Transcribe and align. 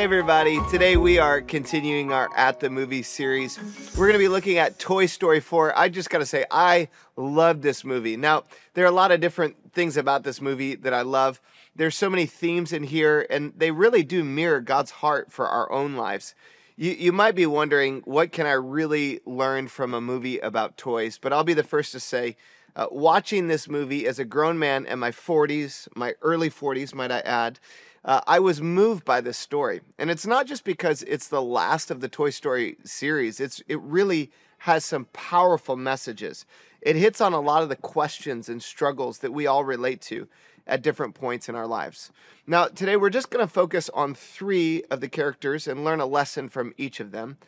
Hey 0.00 0.04
everybody, 0.04 0.58
today 0.70 0.96
we 0.96 1.18
are 1.18 1.42
continuing 1.42 2.10
our 2.10 2.30
At 2.34 2.58
the 2.58 2.70
Movie 2.70 3.02
series. 3.02 3.58
We're 3.98 4.06
going 4.06 4.14
to 4.14 4.18
be 4.18 4.28
looking 4.28 4.56
at 4.56 4.78
Toy 4.78 5.04
Story 5.04 5.40
4. 5.40 5.78
I 5.78 5.90
just 5.90 6.08
got 6.08 6.20
to 6.20 6.26
say, 6.26 6.46
I 6.50 6.88
love 7.16 7.60
this 7.60 7.84
movie. 7.84 8.16
Now, 8.16 8.44
there 8.72 8.84
are 8.84 8.88
a 8.88 8.92
lot 8.92 9.12
of 9.12 9.20
different 9.20 9.56
things 9.74 9.98
about 9.98 10.22
this 10.22 10.40
movie 10.40 10.74
that 10.76 10.94
I 10.94 11.02
love. 11.02 11.38
There's 11.74 11.96
so 11.96 12.10
many 12.10 12.26
themes 12.26 12.72
in 12.72 12.84
here, 12.84 13.26
and 13.30 13.52
they 13.56 13.70
really 13.70 14.02
do 14.02 14.24
mirror 14.24 14.60
God's 14.60 14.90
heart 14.90 15.30
for 15.30 15.46
our 15.46 15.70
own 15.70 15.94
lives. 15.94 16.34
You, 16.76 16.92
you 16.92 17.12
might 17.12 17.34
be 17.34 17.46
wondering, 17.46 18.02
what 18.04 18.32
can 18.32 18.46
I 18.46 18.52
really 18.52 19.20
learn 19.24 19.68
from 19.68 19.94
a 19.94 20.00
movie 20.00 20.38
about 20.38 20.76
toys? 20.76 21.18
But 21.18 21.32
I'll 21.32 21.44
be 21.44 21.54
the 21.54 21.62
first 21.62 21.92
to 21.92 22.00
say, 22.00 22.36
uh, 22.76 22.86
watching 22.90 23.48
this 23.48 23.68
movie 23.68 24.06
as 24.06 24.18
a 24.18 24.24
grown 24.24 24.58
man 24.58 24.86
in 24.86 24.98
my 24.98 25.10
40s, 25.10 25.88
my 25.94 26.14
early 26.22 26.50
40s, 26.50 26.94
might 26.94 27.12
I 27.12 27.20
add, 27.20 27.58
uh, 28.04 28.20
I 28.26 28.38
was 28.38 28.62
moved 28.62 29.04
by 29.04 29.20
this 29.20 29.38
story. 29.38 29.80
And 29.98 30.10
it's 30.10 30.26
not 30.26 30.46
just 30.46 30.64
because 30.64 31.02
it's 31.02 31.28
the 31.28 31.42
last 31.42 31.90
of 31.90 32.00
the 32.00 32.08
Toy 32.08 32.30
Story 32.30 32.76
series, 32.84 33.40
it's, 33.40 33.62
it 33.68 33.80
really 33.80 34.30
has 34.58 34.84
some 34.84 35.06
powerful 35.12 35.76
messages. 35.76 36.46
It 36.80 36.96
hits 36.96 37.20
on 37.20 37.32
a 37.32 37.40
lot 37.40 37.62
of 37.62 37.68
the 37.68 37.76
questions 37.76 38.48
and 38.48 38.62
struggles 38.62 39.18
that 39.18 39.32
we 39.32 39.46
all 39.46 39.64
relate 39.64 40.00
to 40.02 40.28
at 40.66 40.82
different 40.82 41.14
points 41.14 41.48
in 41.48 41.54
our 41.54 41.66
lives. 41.66 42.10
Now, 42.46 42.66
today 42.66 42.96
we're 42.96 43.10
just 43.10 43.30
going 43.30 43.46
to 43.46 43.52
focus 43.52 43.90
on 43.94 44.14
three 44.14 44.84
of 44.90 45.00
the 45.00 45.08
characters 45.08 45.66
and 45.66 45.84
learn 45.84 46.00
a 46.00 46.06
lesson 46.06 46.48
from 46.48 46.74
each 46.76 47.00
of 47.00 47.10
them. 47.10 47.38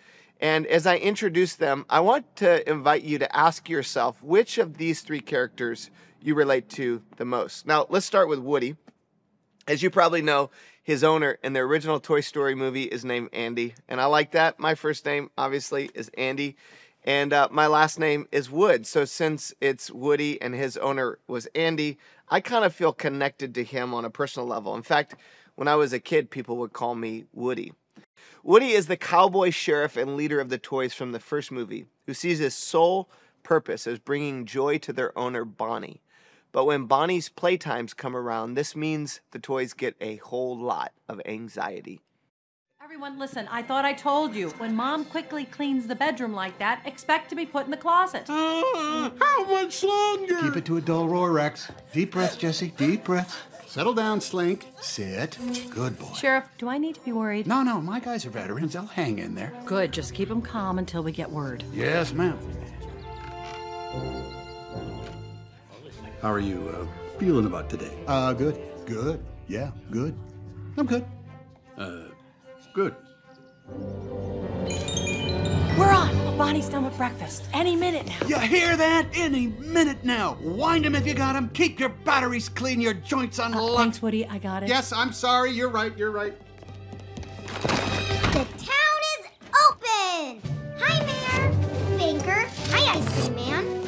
And 0.41 0.66
as 0.66 0.86
I 0.86 0.96
introduce 0.96 1.55
them, 1.55 1.86
I 1.88 2.00
want 2.00 2.34
to 2.36 2.68
invite 2.68 3.02
you 3.02 3.18
to 3.18 3.36
ask 3.36 3.68
yourself 3.68 4.22
which 4.22 4.58
of 4.58 4.77
these 4.77 5.00
three 5.00 5.20
characters 5.20 5.90
you 6.20 6.34
relate 6.34 6.68
to 6.70 7.02
the 7.16 7.24
most. 7.24 7.66
Now, 7.66 7.86
let's 7.88 8.06
start 8.06 8.28
with 8.28 8.40
Woody. 8.40 8.77
As 9.68 9.83
you 9.83 9.90
probably 9.90 10.22
know, 10.22 10.50
his 10.83 11.05
owner 11.05 11.38
in 11.44 11.52
the 11.52 11.60
original 11.60 12.00
Toy 12.00 12.20
Story 12.20 12.56
movie 12.56 12.84
is 12.84 13.05
named 13.05 13.28
Andy, 13.33 13.74
and 13.88 14.00
I 14.00 14.06
like 14.06 14.33
that. 14.33 14.58
My 14.58 14.74
first 14.74 15.06
name, 15.06 15.30
obviously, 15.38 15.90
is 15.94 16.10
Andy, 16.18 16.56
and 17.05 17.33
uh, 17.33 17.48
my 17.52 17.68
last 17.68 18.00
name 18.00 18.27
is 18.33 18.50
Wood. 18.50 18.86
So 18.86 19.05
since 19.05 19.55
it's 19.60 19.92
Woody 19.92 20.42
and 20.42 20.55
his 20.55 20.77
owner 20.77 21.18
was 21.28 21.46
Andy, 21.55 21.98
I 22.33 22.41
kind 22.41 22.64
of 22.64 22.75
feel 22.75 22.94
connected 22.94 23.55
to 23.56 23.62
him 23.62 23.92
on 23.92 24.06
a 24.06 24.11
personal 24.11 24.48
level. 24.48 24.75
In 24.75 24.80
fact, 24.80 25.16
when 25.55 25.69
I 25.69 25.75
was 25.75 25.92
a 25.92 26.00
kid, 26.00 26.30
people 26.30 26.56
would 26.56 26.72
call 26.72 26.94
me 26.94 27.27
Woody. 27.34 27.74
Woody 28.42 28.70
is 28.70 28.86
the 28.86 28.97
cowboy 28.97 29.50
sheriff 29.50 29.98
and 29.98 30.16
leader 30.16 30.41
of 30.41 30.48
the 30.48 30.56
toys 30.56 30.94
from 30.94 31.12
the 31.12 31.20
first 31.20 31.52
movie, 31.52 31.84
who 32.06 32.14
sees 32.14 32.39
his 32.39 32.55
sole 32.55 33.11
purpose 33.42 33.86
as 33.86 33.98
bringing 33.98 34.47
joy 34.47 34.78
to 34.78 34.94
their 34.94 35.16
owner, 35.16 35.44
Bonnie. 35.44 36.00
But 36.52 36.64
when 36.64 36.86
Bonnie's 36.86 37.28
playtimes 37.28 37.94
come 37.94 38.16
around, 38.16 38.55
this 38.55 38.74
means 38.74 39.20
the 39.33 39.39
toys 39.39 39.74
get 39.74 39.94
a 40.00 40.17
whole 40.17 40.58
lot 40.58 40.92
of 41.11 41.20
anxiety. 41.27 42.00
Everyone, 42.92 43.18
listen, 43.18 43.48
I 43.50 43.62
thought 43.62 43.86
I 43.86 43.94
told 43.94 44.34
you. 44.34 44.50
When 44.58 44.76
mom 44.76 45.06
quickly 45.06 45.46
cleans 45.46 45.86
the 45.86 45.94
bedroom 45.94 46.34
like 46.34 46.58
that, 46.58 46.82
expect 46.84 47.30
to 47.30 47.34
be 47.34 47.46
put 47.46 47.64
in 47.64 47.70
the 47.70 47.76
closet. 47.78 48.26
Uh, 48.28 49.10
how 49.18 49.46
much 49.46 49.82
longer? 49.82 50.38
Keep 50.42 50.56
it 50.58 50.66
to 50.66 50.76
a 50.76 50.80
dull 50.82 51.08
roar, 51.08 51.32
Rex. 51.32 51.72
Deep 51.94 52.12
breaths, 52.12 52.36
Jesse. 52.36 52.74
Deep 52.76 53.02
breaths. 53.02 53.38
Settle 53.66 53.94
down, 53.94 54.20
Slink. 54.20 54.67
Sit. 54.83 55.39
Good 55.70 55.98
boy. 55.98 56.12
Sheriff, 56.12 56.44
do 56.58 56.68
I 56.68 56.77
need 56.77 56.96
to 56.96 57.00
be 57.00 57.12
worried? 57.12 57.46
No, 57.46 57.62
no, 57.62 57.80
my 57.80 57.98
guys 57.98 58.27
are 58.27 58.30
veterans. 58.30 58.74
They'll 58.74 58.84
hang 58.84 59.20
in 59.20 59.34
there. 59.34 59.55
Good, 59.64 59.90
just 59.90 60.12
keep 60.12 60.28
them 60.28 60.42
calm 60.42 60.78
until 60.78 61.02
we 61.02 61.12
get 61.12 61.30
word. 61.30 61.64
Yes, 61.72 62.12
ma'am. 62.12 62.38
How 66.20 66.30
are 66.30 66.40
you 66.40 66.68
uh, 66.68 67.18
feeling 67.18 67.46
about 67.46 67.70
today? 67.70 67.96
Uh, 68.06 68.34
good. 68.34 68.61
Good. 68.84 69.24
Yeah, 69.48 69.70
good. 69.90 70.14
I'm 70.77 70.84
good. 70.84 71.06
Uh, 71.78 72.11
good. 72.72 72.94
We're 75.78 75.90
on. 75.92 76.10
Bonnie's 76.36 76.68
done 76.68 76.84
with 76.84 76.96
breakfast. 76.96 77.44
Any 77.52 77.77
minute 77.77 78.06
now. 78.06 78.27
You 78.27 78.38
hear 78.38 78.77
that? 78.77 79.06
Any 79.14 79.48
minute 79.48 80.02
now. 80.05 80.36
Wind 80.40 80.86
'em 80.86 80.94
if 80.94 81.06
you 81.06 81.14
got 81.14 81.36
'em. 81.36 81.48
Keep 81.50 81.78
your 81.78 81.90
batteries 81.90 82.48
clean, 82.48 82.80
your 82.80 82.94
joints 82.94 83.38
Uh, 83.38 83.44
unlocked. 83.44 83.77
thanks, 83.78 84.02
Woody. 84.02 84.27
I 84.27 84.38
got 84.38 84.62
it. 84.62 84.68
Yes, 84.68 84.92
I'm 84.92 85.12
sorry. 85.12 85.50
You're 85.52 85.68
right. 85.70 85.96
You're 85.96 86.11
right. 86.11 86.34
The 88.32 88.46
town 88.58 89.00
is 89.18 89.27
open! 89.68 90.40
Hi, 90.80 91.05
Mayor! 91.06 91.52
Banker! 91.98 92.48
Hi, 92.70 92.98
Ice 92.98 93.20
Cream 93.20 93.34
Man! 93.36 93.81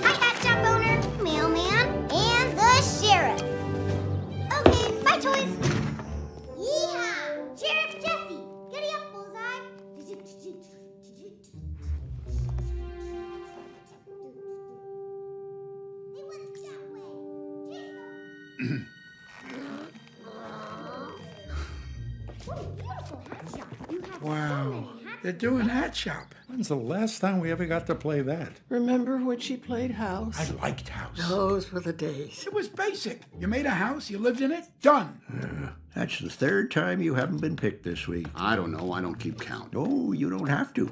They're 25.24 25.32
doing 25.32 25.70
Hat 25.70 25.96
Shop. 25.96 26.34
When's 26.48 26.68
the 26.68 26.76
last 26.76 27.20
time 27.20 27.40
we 27.40 27.50
ever 27.50 27.64
got 27.64 27.86
to 27.86 27.94
play 27.94 28.20
that? 28.20 28.60
Remember 28.68 29.16
when 29.16 29.40
she 29.40 29.56
played 29.56 29.92
house? 29.92 30.38
I 30.38 30.52
liked 30.56 30.90
House. 30.90 31.30
Those 31.30 31.72
were 31.72 31.80
the 31.80 31.94
days. 31.94 32.44
It 32.46 32.52
was 32.52 32.68
basic. 32.68 33.22
You 33.40 33.48
made 33.48 33.64
a 33.64 33.70
house, 33.70 34.10
you 34.10 34.18
lived 34.18 34.42
in 34.42 34.52
it, 34.52 34.66
done. 34.82 35.72
That's 35.94 36.18
the 36.18 36.28
third 36.28 36.70
time 36.70 37.00
you 37.00 37.14
haven't 37.14 37.40
been 37.40 37.56
picked 37.56 37.84
this 37.84 38.06
week. 38.06 38.26
I 38.36 38.54
don't 38.54 38.70
know. 38.70 38.92
I 38.92 39.00
don't 39.00 39.14
keep 39.14 39.40
count. 39.40 39.72
Oh, 39.74 40.12
you 40.12 40.28
don't 40.28 40.46
have 40.46 40.74
to. 40.74 40.90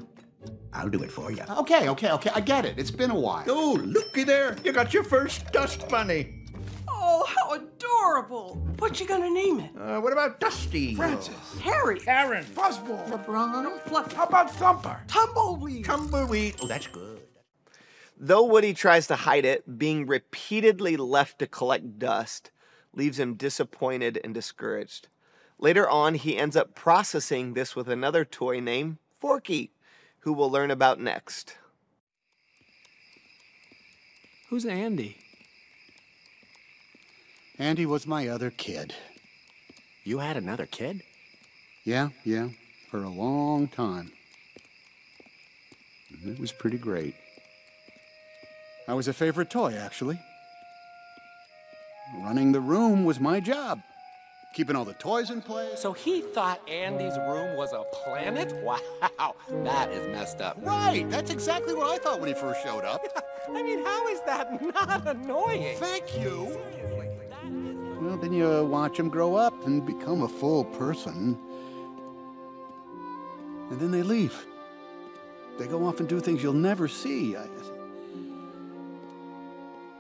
I'll 0.73 0.89
do 0.89 1.03
it 1.03 1.13
for 1.13 1.31
you. 1.31 1.43
Okay, 1.59 1.91
okay, 1.91 2.13
okay. 2.13 2.31
I 2.35 2.41
get 2.41 2.65
it. 2.65 2.79
It's 2.79 2.91
been 2.91 3.11
a 3.11 3.21
while. 3.21 3.45
Oh, 3.49 3.79
looky 3.85 4.25
there. 4.25 4.57
You 4.65 4.73
got 4.73 4.95
your 4.95 5.05
first 5.05 5.53
dust 5.53 5.87
bunny. 5.91 6.42
Oh, 7.39 7.49
how 7.49 7.55
adorable! 7.55 8.55
What 8.79 8.99
you 9.01 9.07
gonna 9.07 9.31
name 9.31 9.61
it? 9.61 9.71
Uh, 9.79 10.01
what 10.01 10.13
about 10.13 10.41
Dusty? 10.41 10.95
Francis, 10.95 11.35
Harry, 11.61 12.01
Karen, 12.01 12.45
Fuzzball, 12.45 13.09
LeBron, 13.09 13.81
Fluffy, 13.83 14.15
how 14.17 14.25
about 14.25 14.51
Thumper? 14.51 15.01
Tumbleweed. 15.07 15.85
Tumbleweed. 15.85 16.57
Oh, 16.63 16.67
that's 16.67 16.87
good. 16.87 17.21
Though 18.19 18.45
Woody 18.45 18.75
tries 18.75 19.07
to 19.09 19.17
hide 19.17 19.45
it, 19.45 19.79
being 19.79 20.07
repeatedly 20.07 20.97
left 20.97 21.39
to 21.41 21.47
collect 21.47 21.99
dust 21.99 22.51
leaves 22.95 23.19
him 23.19 23.35
disappointed 23.35 24.21
and 24.23 24.35
discouraged. 24.35 25.09
Later 25.59 25.89
on, 25.89 26.15
he 26.15 26.37
ends 26.37 26.57
up 26.57 26.75
processing 26.75 27.55
this 27.55 27.75
with 27.75 27.89
another 27.89 28.25
toy 28.25 28.61
named 28.61 28.99
Forky, 29.19 29.71
who 30.21 30.33
we'll 30.33 30.51
learn 30.51 30.71
about 30.71 31.01
next. 31.01 31.57
Who's 34.51 34.67
Andy? 34.67 35.22
Andy 37.59 37.87
was 37.87 38.07
my 38.07 38.29
other 38.29 38.51
kid. 38.51 38.95
You 40.05 40.19
had 40.19 40.37
another 40.37 40.67
kid? 40.67 41.03
Yeah, 41.85 42.09
yeah, 42.25 42.49
for 42.91 43.03
a 43.03 43.09
long 43.09 43.69
time. 43.69 44.13
And 46.23 46.33
It 46.35 46.41
was 46.41 46.53
pretty 46.53 46.79
great. 46.79 47.15
I 48.89 48.95
was 48.95 49.07
a 49.09 49.13
favorite 49.13 49.51
toy, 49.51 49.75
actually. 49.75 50.19
Running 52.23 52.53
the 52.53 52.61
room 52.61 53.05
was 53.05 53.21
my 53.21 53.41
job. 53.41 53.81
Keeping 54.55 54.77
all 54.77 54.85
the 54.85 54.93
toys 54.95 55.31
in 55.31 55.41
place. 55.41 55.81
So 55.81 55.93
he 55.95 56.21
thought 56.21 56.61
Andy's 56.69 57.17
room 57.17 57.57
was 57.57 57.73
a 57.73 57.85
planet? 58.05 58.53
Wow, 58.63 59.35
that 59.65 59.91
is 59.91 60.07
messed 60.09 60.41
up. 60.41 60.57
Right, 60.61 61.09
that's 61.09 61.31
exactly 61.31 61.75
what 61.75 61.89
I 61.89 61.99
thought 62.03 62.21
when 62.21 62.29
he 62.29 62.35
first 62.35 62.63
showed 62.63 62.85
up. 62.85 63.03
I 63.49 63.63
mean, 63.63 63.85
how 63.85 64.09
is 64.09 64.21
that 64.27 64.61
not 64.63 65.07
annoying? 65.07 65.77
Thank 65.79 66.19
you. 66.19 66.59
Then 68.23 68.33
you 68.33 68.65
watch 68.65 68.97
them 68.97 69.09
grow 69.09 69.35
up 69.35 69.67
and 69.67 69.85
become 69.85 70.23
a 70.23 70.29
full 70.29 70.65
person. 70.65 71.37
And 73.69 73.81
then 73.81 73.91
they 73.91 74.05
leave. 74.05 74.47
They 75.59 75.67
go 75.67 75.85
off 75.85 75.99
and 75.99 76.09
do 76.09 76.21
things 76.21 76.41
you'll 76.41 76.53
never 76.53 76.87
see. 76.87 77.37
I, 77.37 77.45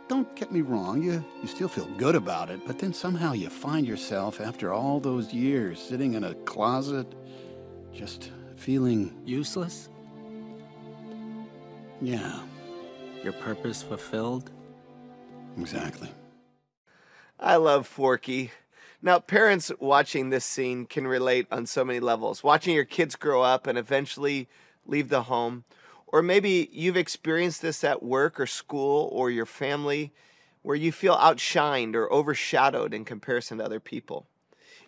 don't 0.07 0.37
get 0.37 0.53
me 0.53 0.61
wrong, 0.61 1.03
you, 1.03 1.25
you 1.41 1.49
still 1.49 1.69
feel 1.69 1.89
good 1.97 2.15
about 2.15 2.49
it, 2.49 2.61
but 2.67 2.79
then 2.79 2.93
somehow 2.93 3.33
you 3.33 3.49
find 3.49 3.87
yourself, 3.87 4.41
after 4.41 4.73
all 4.73 5.01
those 5.01 5.33
years, 5.33 5.81
sitting 5.81 6.13
in 6.15 6.23
a 6.23 6.35
closet, 6.35 7.07
just 7.93 8.31
feeling, 8.55 9.21
Useless? 9.25 9.89
yeah, 12.01 12.41
Your 13.25 13.33
purpose 13.33 13.83
fulfilled? 13.83 14.51
exactly. 15.59 16.11
I 17.45 17.57
love 17.57 17.89
Forky. 17.89 18.53
Now, 19.03 19.19
parents 19.19 19.73
watching 19.81 20.31
this 20.31 20.45
scene 20.45 20.87
can 20.87 21.09
relate 21.09 21.49
on 21.51 21.67
so 21.67 21.85
many 21.85 21.99
levels. 21.99 22.45
Watching 22.45 22.73
your 22.73 22.85
kids 22.85 23.17
grow 23.17 23.43
up 23.43 23.67
and 23.67 23.77
eventually 23.77 24.49
leave 24.87 25.09
the 25.09 25.25
home, 25.25 25.65
or 26.07 26.23
maybe 26.23 26.69
you've 26.71 26.97
experienced 26.97 27.61
this 27.61 27.83
at 27.83 28.01
work 28.01 28.39
or 28.39 28.47
school 28.47 29.09
or 29.13 29.29
your 29.29 29.45
family 29.45 30.13
where 30.63 30.77
you 30.77 30.93
feel 30.93 31.17
outshined 31.17 31.97
or 31.97 32.13
overshadowed 32.13 32.95
in 32.95 33.05
comparison 33.05 33.59
to 33.59 33.65
other 33.65 33.81
people. 33.81 34.29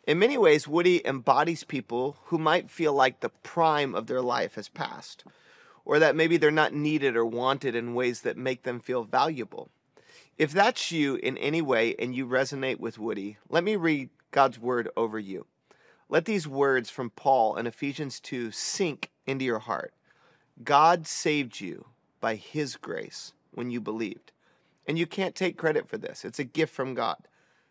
In 0.07 0.21
many 0.21 0.39
ways, 0.39 0.69
Woody 0.69 1.05
embodies 1.05 1.65
people 1.65 2.19
who 2.27 2.39
might 2.39 2.71
feel 2.71 2.93
like 2.93 3.19
the 3.19 3.31
prime 3.31 3.97
of 3.97 4.07
their 4.07 4.23
life 4.23 4.55
has 4.55 4.69
passed, 4.69 5.25
or 5.85 5.99
that 5.99 6.15
maybe 6.15 6.37
they're 6.37 6.53
not 6.53 6.73
needed 6.73 7.17
or 7.17 7.27
wanted 7.27 7.75
in 7.75 7.95
ways 7.95 8.21
that 8.21 8.37
make 8.37 8.63
them 8.63 8.79
feel 8.79 9.03
valuable. 9.03 9.71
If 10.37 10.53
that's 10.53 10.91
you 10.91 11.15
in 11.17 11.39
any 11.39 11.63
way 11.63 11.95
and 11.99 12.15
you 12.15 12.27
resonate 12.27 12.81
with 12.81 12.99
Woody, 12.99 13.39
let 13.49 13.63
me 13.63 13.77
read 13.77 14.11
God's 14.33 14.59
word 14.59 14.89
over 14.97 15.19
you. 15.19 15.47
Let 16.09 16.25
these 16.25 16.49
words 16.49 16.91
from 16.91 17.11
Paul 17.11 17.57
in 17.57 17.67
Ephesians 17.67 18.19
2 18.19 18.51
sink 18.51 19.11
into 19.27 19.45
your 19.45 19.61
heart. 19.61 19.95
God 20.63 21.07
saved 21.07 21.61
you 21.61 21.87
by 22.21 22.35
his 22.35 22.77
grace 22.77 23.33
when 23.53 23.71
you 23.71 23.81
believed. 23.81 24.33
And 24.87 24.99
you 24.99 25.07
can't 25.07 25.35
take 25.35 25.57
credit 25.57 25.89
for 25.89 25.99
this, 25.99 26.25
it's 26.25 26.39
a 26.39 26.45
gift 26.45 26.75
from 26.75 26.95
God. 26.95 27.29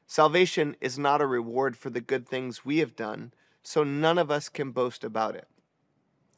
Salvation 0.07 0.75
is 0.81 1.00
not 1.00 1.21
a 1.21 1.27
reward 1.27 1.77
for 1.77 1.89
the 1.89 2.01
good 2.01 2.27
things 2.27 2.65
we 2.65 2.80
have 2.80 2.95
done, 2.95 3.33
so 3.62 3.83
none 3.83 4.18
of 4.18 4.31
us 4.31 4.50
can 4.50 4.71
boast 4.71 5.04
about 5.04 5.36
it. 5.36 5.48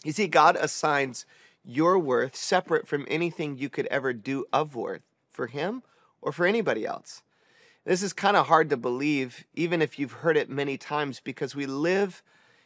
You 0.03 0.11
see, 0.11 0.27
God 0.27 0.55
assigns 0.55 1.25
your 1.63 1.97
worth 1.97 2.35
separate 2.35 2.87
from 2.87 3.05
anything 3.09 3.57
you 3.57 3.69
could 3.69 3.87
ever 3.87 4.13
do 4.13 4.45
of 4.53 4.75
worth 4.75 5.01
for 5.29 5.47
Him 5.47 5.81
or 6.25 6.31
for 6.31 6.45
anybody 6.47 6.85
else. 6.85 7.21
This 7.85 8.01
is 8.01 8.11
kind 8.11 8.35
of 8.35 8.47
hard 8.47 8.69
to 8.71 8.77
believe, 8.77 9.45
even 9.53 9.79
if 9.79 9.99
you've 9.99 10.11
heard 10.11 10.35
it 10.35 10.49
many 10.49 10.75
times, 10.75 11.21
because 11.23 11.55
we 11.55 11.67
live 11.67 12.23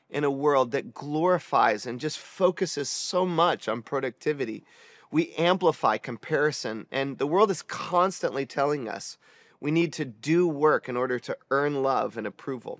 in 0.09 0.23
a 0.23 0.31
world 0.31 0.71
that 0.71 0.93
glorifies 0.93 1.85
and 1.85 1.99
just 1.99 2.17
focuses 2.17 2.87
so 2.89 3.25
much 3.25 3.67
on 3.67 3.81
productivity. 3.81 4.63
We 5.11 5.33
amplify 5.33 5.97
comparison, 5.97 6.87
and 6.89 7.17
the 7.17 7.27
world 7.27 7.51
is 7.51 7.61
constantly 7.61 8.45
telling 8.45 8.87
us 8.87 9.17
we 9.59 9.71
need 9.71 9.91
to 9.93 10.05
do 10.05 10.47
work 10.47 10.87
in 10.87 10.95
order 10.95 11.19
to 11.19 11.37
earn 11.51 11.83
love 11.83 12.15
and 12.15 12.25
approval. 12.25 12.79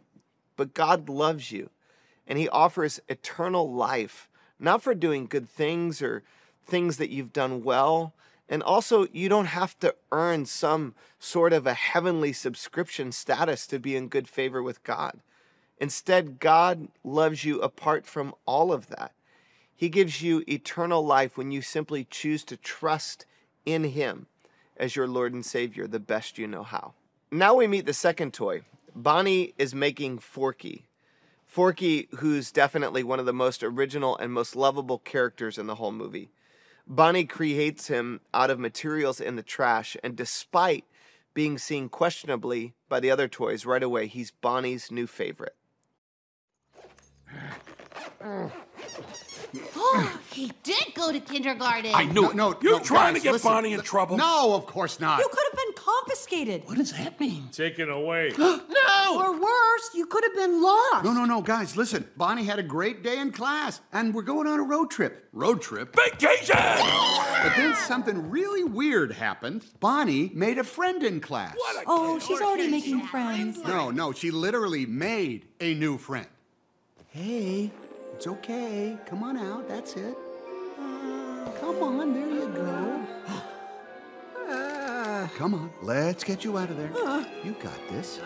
But 0.56 0.74
God 0.74 1.10
loves 1.10 1.52
you, 1.52 1.70
and 2.26 2.40
He 2.40 2.48
offers 2.48 3.02
eternal 3.10 3.70
life, 3.70 4.30
not 4.58 4.82
for 4.82 4.96
doing 4.96 5.28
good 5.28 5.50
things 5.50 6.02
or 6.02 6.24
things 6.66 6.96
that 6.98 7.10
you've 7.10 7.34
done 7.34 7.66
well, 7.66 8.14
and 8.50 8.64
also, 8.64 9.06
you 9.14 9.30
don't 9.30 9.46
have 9.46 9.78
to 9.80 9.94
earn 10.12 10.48
some 10.48 10.96
sort 11.20 11.54
of 11.54 11.68
a 11.68 11.76
heavenly 11.76 12.34
subscription 12.34 13.12
status 13.12 13.68
to 13.68 13.78
be 13.78 13.96
in 13.96 14.08
good 14.08 14.28
favor 14.28 14.64
with 14.64 14.84
God. 14.84 15.20
Instead, 15.78 16.40
God 16.40 16.88
loves 17.04 17.46
you 17.46 17.62
apart 17.62 18.08
from 18.08 18.34
all 18.48 18.74
of 18.74 18.88
that. 18.88 19.14
He 19.76 19.88
gives 19.88 20.24
you 20.24 20.44
eternal 20.48 21.06
life 21.06 21.38
when 21.38 21.52
you 21.52 21.62
simply 21.62 22.08
choose 22.10 22.44
to 22.46 22.58
trust 22.58 23.28
in 23.68 23.84
Him 23.84 24.26
as 24.76 24.96
your 24.96 25.08
Lord 25.08 25.34
and 25.34 25.46
Savior 25.46 25.86
the 25.86 26.00
best 26.00 26.40
you 26.40 26.48
know 26.48 26.64
how. 26.64 26.94
Now 27.32 27.54
we 27.54 27.68
meet 27.68 27.86
the 27.86 27.94
second 27.94 28.34
toy. 28.34 28.64
Bonnie 28.96 29.54
is 29.60 29.76
making 29.76 30.20
Forky. 30.20 30.88
Forky, 31.46 32.08
who's 32.18 32.52
definitely 32.52 33.04
one 33.04 33.20
of 33.20 33.26
the 33.28 33.34
most 33.34 33.64
original 33.64 34.18
and 34.18 34.34
most 34.34 34.56
lovable 34.56 34.98
characters 34.98 35.58
in 35.60 35.68
the 35.68 35.76
whole 35.76 35.92
movie. 35.92 36.30
Bonnie 36.92 37.26
creates 37.26 37.88
him 37.88 38.20
out 38.34 38.50
of 38.50 38.60
materials 38.60 39.22
in 39.22 39.36
the 39.36 39.44
trash, 39.44 39.96
and 40.04 40.16
despite 40.16 40.86
being 41.36 41.60
seen 41.60 41.88
questionably 41.88 42.74
by 42.90 43.00
the 43.00 43.12
other 43.12 43.28
toys 43.28 43.64
right 43.64 43.84
away, 43.84 44.08
he's 44.08 44.32
Bonnie's 44.32 44.90
new 44.90 45.06
favorite. 45.06 45.56
Mm. 48.20 48.52
Oh, 49.92 50.20
he 50.32 50.52
did 50.64 50.94
go 50.96 51.12
to 51.12 51.20
kindergarten. 51.20 51.92
I 51.94 52.06
knew 52.06 52.14
No, 52.14 52.30
it. 52.30 52.36
no, 52.36 52.58
You're 52.62 52.78
no, 52.80 52.84
trying 52.84 53.14
guys, 53.14 53.22
to 53.22 53.24
get 53.28 53.32
listen. 53.34 53.50
Bonnie 53.52 53.74
in 53.74 53.82
trouble. 53.82 54.18
No, 54.18 54.54
of 54.56 54.66
course 54.66 55.00
not. 55.00 55.20
You 55.20 55.28
could 55.32 55.44
have 55.52 55.58
been 55.58 55.74
confiscated. 55.76 56.64
What 56.66 56.78
does 56.78 56.92
that 56.94 57.20
mean? 57.20 57.50
Taken 57.52 57.90
away. 57.90 58.34
No. 58.70 59.22
Or 59.22 59.34
worse, 59.40 59.90
you 59.96 60.06
could 60.06 60.24
have 60.24 60.36
been 60.36 60.62
lost. 60.62 61.04
No, 61.06 61.14
no, 61.14 61.26
no, 61.26 61.42
guys, 61.42 61.76
listen. 61.76 62.08
Bonnie 62.18 62.44
had 62.44 62.60
a 62.60 62.64
great 62.64 63.02
day 63.04 63.18
in 63.20 63.32
class, 63.32 63.82
and 63.92 64.14
we're 64.14 64.22
going 64.24 64.46
on 64.48 64.60
a 64.60 64.64
road 64.64 64.92
trip. 64.92 65.28
Road 65.34 65.62
trip? 65.62 65.96
Vacation! 65.96 66.56
But 66.56 67.54
then 67.56 67.76
something 67.76 68.30
really 68.30 68.64
weird 68.64 69.12
happened. 69.14 69.66
Bonnie 69.80 70.32
made 70.34 70.58
a 70.60 70.64
friend 70.64 71.02
in 71.04 71.20
class. 71.22 71.56
What 71.56 71.84
Oh, 71.88 72.20
she's 72.20 72.42
already 72.42 72.68
making 72.70 73.02
friends. 73.08 73.58
No, 73.64 73.90
no, 73.90 74.12
she 74.12 74.32
literally 74.32 74.86
made 74.86 75.46
a 75.60 75.74
new 75.74 75.98
friend. 75.98 76.28
Hey, 77.10 77.72
it's 78.20 78.28
okay. 78.28 78.98
Come 79.06 79.24
on 79.24 79.38
out. 79.38 79.66
That's 79.70 79.96
it. 79.96 80.14
Come 81.62 81.82
on, 81.82 82.14
there 82.14 82.28
you 82.28 82.50
go. 82.50 83.08
Come 85.38 85.54
on, 85.54 85.72
let's 85.82 86.26
get 86.26 86.44
you 86.44 86.58
out 86.58 86.70
of 86.70 86.76
there. 86.76 86.92
You 87.46 87.56
got 87.64 87.80
this. 87.90 88.20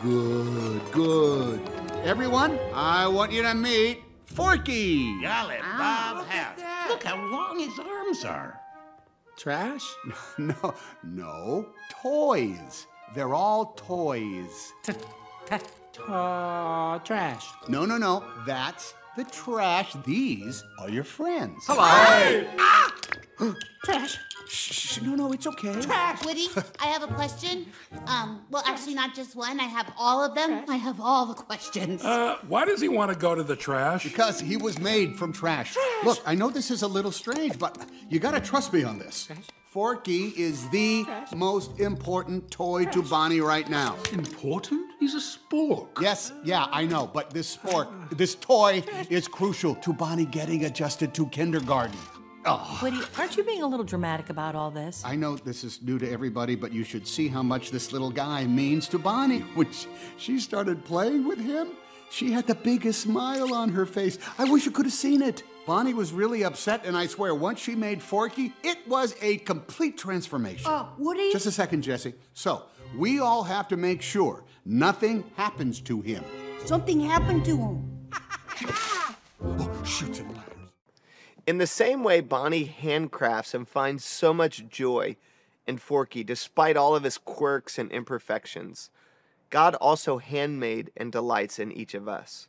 Good, 0.00 0.80
good. 0.90 1.60
Everyone, 2.02 2.58
I 2.72 3.06
want 3.08 3.30
you 3.30 3.42
to 3.42 3.52
meet 3.52 4.02
Forky. 4.24 5.20
Golly, 5.20 5.56
Bob 5.60 6.26
House. 6.28 6.88
Look 6.88 7.02
how 7.02 7.22
long 7.30 7.58
his 7.58 7.78
arms 7.78 8.24
are. 8.24 8.58
Trash? 9.36 9.84
No, 10.38 10.74
no, 11.04 11.66
toys. 12.00 12.86
They're 13.14 13.34
all 13.34 13.74
toys. 13.76 14.72
Uh, 16.08 16.98
trash. 17.00 17.48
No, 17.68 17.84
no, 17.84 17.98
no. 17.98 18.24
That's 18.46 18.94
the 19.16 19.24
trash. 19.24 19.96
These 20.04 20.62
are 20.78 20.90
your 20.90 21.04
friends. 21.04 21.64
Hello! 21.66 22.44
Trash. 23.84 24.18
Shh, 24.48 24.72
shh, 24.72 25.02
no, 25.02 25.14
no, 25.14 25.32
it's 25.32 25.46
okay. 25.46 25.80
Trash. 25.80 26.24
Woody, 26.24 26.46
I 26.80 26.86
have 26.86 27.02
a 27.02 27.08
question. 27.08 27.66
Um, 28.06 28.42
well, 28.50 28.62
actually, 28.66 28.94
not 28.94 29.14
just 29.14 29.34
one. 29.34 29.58
I 29.58 29.64
have 29.64 29.92
all 29.98 30.24
of 30.24 30.34
them. 30.34 30.64
I 30.68 30.76
have 30.76 31.00
all 31.00 31.26
the 31.26 31.34
questions. 31.34 32.04
Uh, 32.04 32.38
why 32.46 32.64
does 32.64 32.80
he 32.80 32.88
want 32.88 33.12
to 33.12 33.18
go 33.18 33.34
to 33.34 33.42
the 33.42 33.56
trash? 33.56 34.04
Because 34.04 34.40
he 34.40 34.56
was 34.56 34.78
made 34.78 35.16
from 35.16 35.32
trash. 35.32 35.72
trash. 35.72 36.04
Look, 36.04 36.22
I 36.26 36.34
know 36.34 36.50
this 36.50 36.70
is 36.70 36.82
a 36.82 36.88
little 36.88 37.12
strange, 37.12 37.58
but 37.58 37.76
you 38.08 38.20
gotta 38.20 38.40
trust 38.40 38.72
me 38.72 38.84
on 38.84 38.98
this. 38.98 39.28
Forky 39.70 40.28
is 40.36 40.68
the 40.68 41.04
most 41.34 41.80
important 41.80 42.50
toy 42.50 42.84
to 42.86 43.02
Bonnie 43.02 43.40
right 43.40 43.68
now. 43.68 43.96
Important? 44.12 44.92
He's 45.00 45.14
a 45.14 45.18
spork. 45.18 46.00
Yes, 46.00 46.32
yeah, 46.44 46.66
I 46.70 46.86
know, 46.86 47.10
but 47.12 47.30
this 47.30 47.56
spork, 47.56 47.88
this 48.16 48.36
toy 48.36 48.82
is 49.10 49.26
crucial 49.28 49.74
to 49.74 49.92
Bonnie 49.92 50.24
getting 50.24 50.64
adjusted 50.64 51.12
to 51.14 51.26
kindergarten. 51.26 51.98
Oh, 52.46 52.78
Woody, 52.80 53.00
aren't 53.18 53.36
you 53.36 53.42
being 53.42 53.62
a 53.62 53.66
little 53.66 53.84
dramatic 53.84 54.30
about 54.30 54.54
all 54.54 54.70
this? 54.70 55.02
I 55.04 55.16
know 55.16 55.36
this 55.36 55.64
is 55.64 55.82
new 55.82 55.98
to 55.98 56.08
everybody, 56.10 56.54
but 56.54 56.72
you 56.72 56.84
should 56.84 57.06
see 57.06 57.26
how 57.26 57.42
much 57.42 57.72
this 57.72 57.92
little 57.92 58.10
guy 58.10 58.46
means 58.46 58.86
to 58.88 58.98
Bonnie. 59.00 59.40
When 59.56 59.68
she 60.16 60.38
started 60.38 60.84
playing 60.84 61.26
with 61.26 61.40
him, 61.40 61.70
she 62.08 62.30
had 62.30 62.46
the 62.46 62.54
biggest 62.54 63.00
smile 63.00 63.52
on 63.52 63.70
her 63.70 63.84
face. 63.84 64.18
I 64.38 64.44
wish 64.44 64.64
you 64.64 64.70
could 64.70 64.86
have 64.86 64.94
seen 64.94 65.22
it. 65.22 65.42
Bonnie 65.66 65.94
was 65.94 66.12
really 66.12 66.44
upset, 66.44 66.86
and 66.86 66.96
I 66.96 67.08
swear, 67.08 67.34
once 67.34 67.58
she 67.58 67.74
made 67.74 68.00
Forky, 68.00 68.52
it 68.62 68.78
was 68.86 69.16
a 69.20 69.38
complete 69.38 69.98
transformation. 69.98 70.70
Uh, 70.70 70.86
Woody? 70.96 71.32
Just 71.32 71.46
a 71.46 71.50
second, 71.50 71.82
Jesse. 71.82 72.14
So, 72.34 72.66
we 72.96 73.18
all 73.18 73.42
have 73.42 73.66
to 73.68 73.76
make 73.76 74.00
sure 74.00 74.44
nothing 74.64 75.24
happens 75.34 75.80
to 75.80 76.00
him. 76.00 76.22
Something 76.64 77.00
happened 77.00 77.44
to 77.46 77.56
him. 77.56 77.92
Oh, 79.38 79.84
shoots 79.84 80.18
and 80.18 80.34
ladders. 80.34 80.70
In 81.46 81.58
the 81.58 81.66
same 81.66 82.02
way, 82.02 82.22
Bonnie 82.22 82.74
handcrafts 82.82 83.52
and 83.52 83.68
finds 83.68 84.02
so 84.02 84.32
much 84.32 84.66
joy 84.66 85.16
in 85.66 85.76
Forky 85.76 86.24
despite 86.24 86.74
all 86.74 86.96
of 86.96 87.04
his 87.04 87.18
quirks 87.18 87.78
and 87.78 87.92
imperfections. 87.92 88.90
God 89.50 89.74
also 89.74 90.16
handmade 90.18 90.90
and 90.96 91.12
delights 91.12 91.58
in 91.58 91.70
each 91.70 91.92
of 91.92 92.08
us. 92.08 92.48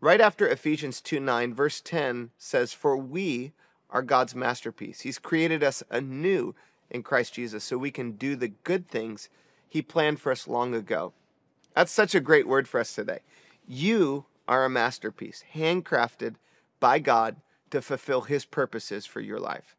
Right 0.00 0.20
after 0.20 0.46
Ephesians 0.48 1.00
2 1.00 1.18
9, 1.18 1.54
verse 1.54 1.80
10 1.80 2.30
says, 2.38 2.72
For 2.72 2.96
we 2.96 3.52
are 3.90 4.02
God's 4.02 4.34
masterpiece. 4.34 5.00
He's 5.00 5.18
created 5.18 5.64
us 5.64 5.82
anew 5.90 6.54
in 6.88 7.02
Christ 7.02 7.34
Jesus 7.34 7.64
so 7.64 7.76
we 7.76 7.90
can 7.90 8.12
do 8.12 8.36
the 8.36 8.48
good 8.48 8.88
things 8.88 9.28
He 9.68 9.82
planned 9.82 10.20
for 10.20 10.30
us 10.30 10.46
long 10.46 10.72
ago. 10.72 11.14
That's 11.74 11.90
such 11.90 12.14
a 12.14 12.20
great 12.20 12.46
word 12.46 12.68
for 12.68 12.78
us 12.78 12.94
today. 12.94 13.20
You 13.66 14.26
are 14.46 14.64
a 14.64 14.70
masterpiece, 14.70 15.42
handcrafted 15.54 16.36
by 16.78 17.00
God 17.00 17.36
to 17.70 17.82
fulfill 17.82 18.22
His 18.22 18.44
purposes 18.44 19.04
for 19.04 19.20
your 19.20 19.40
life. 19.40 19.76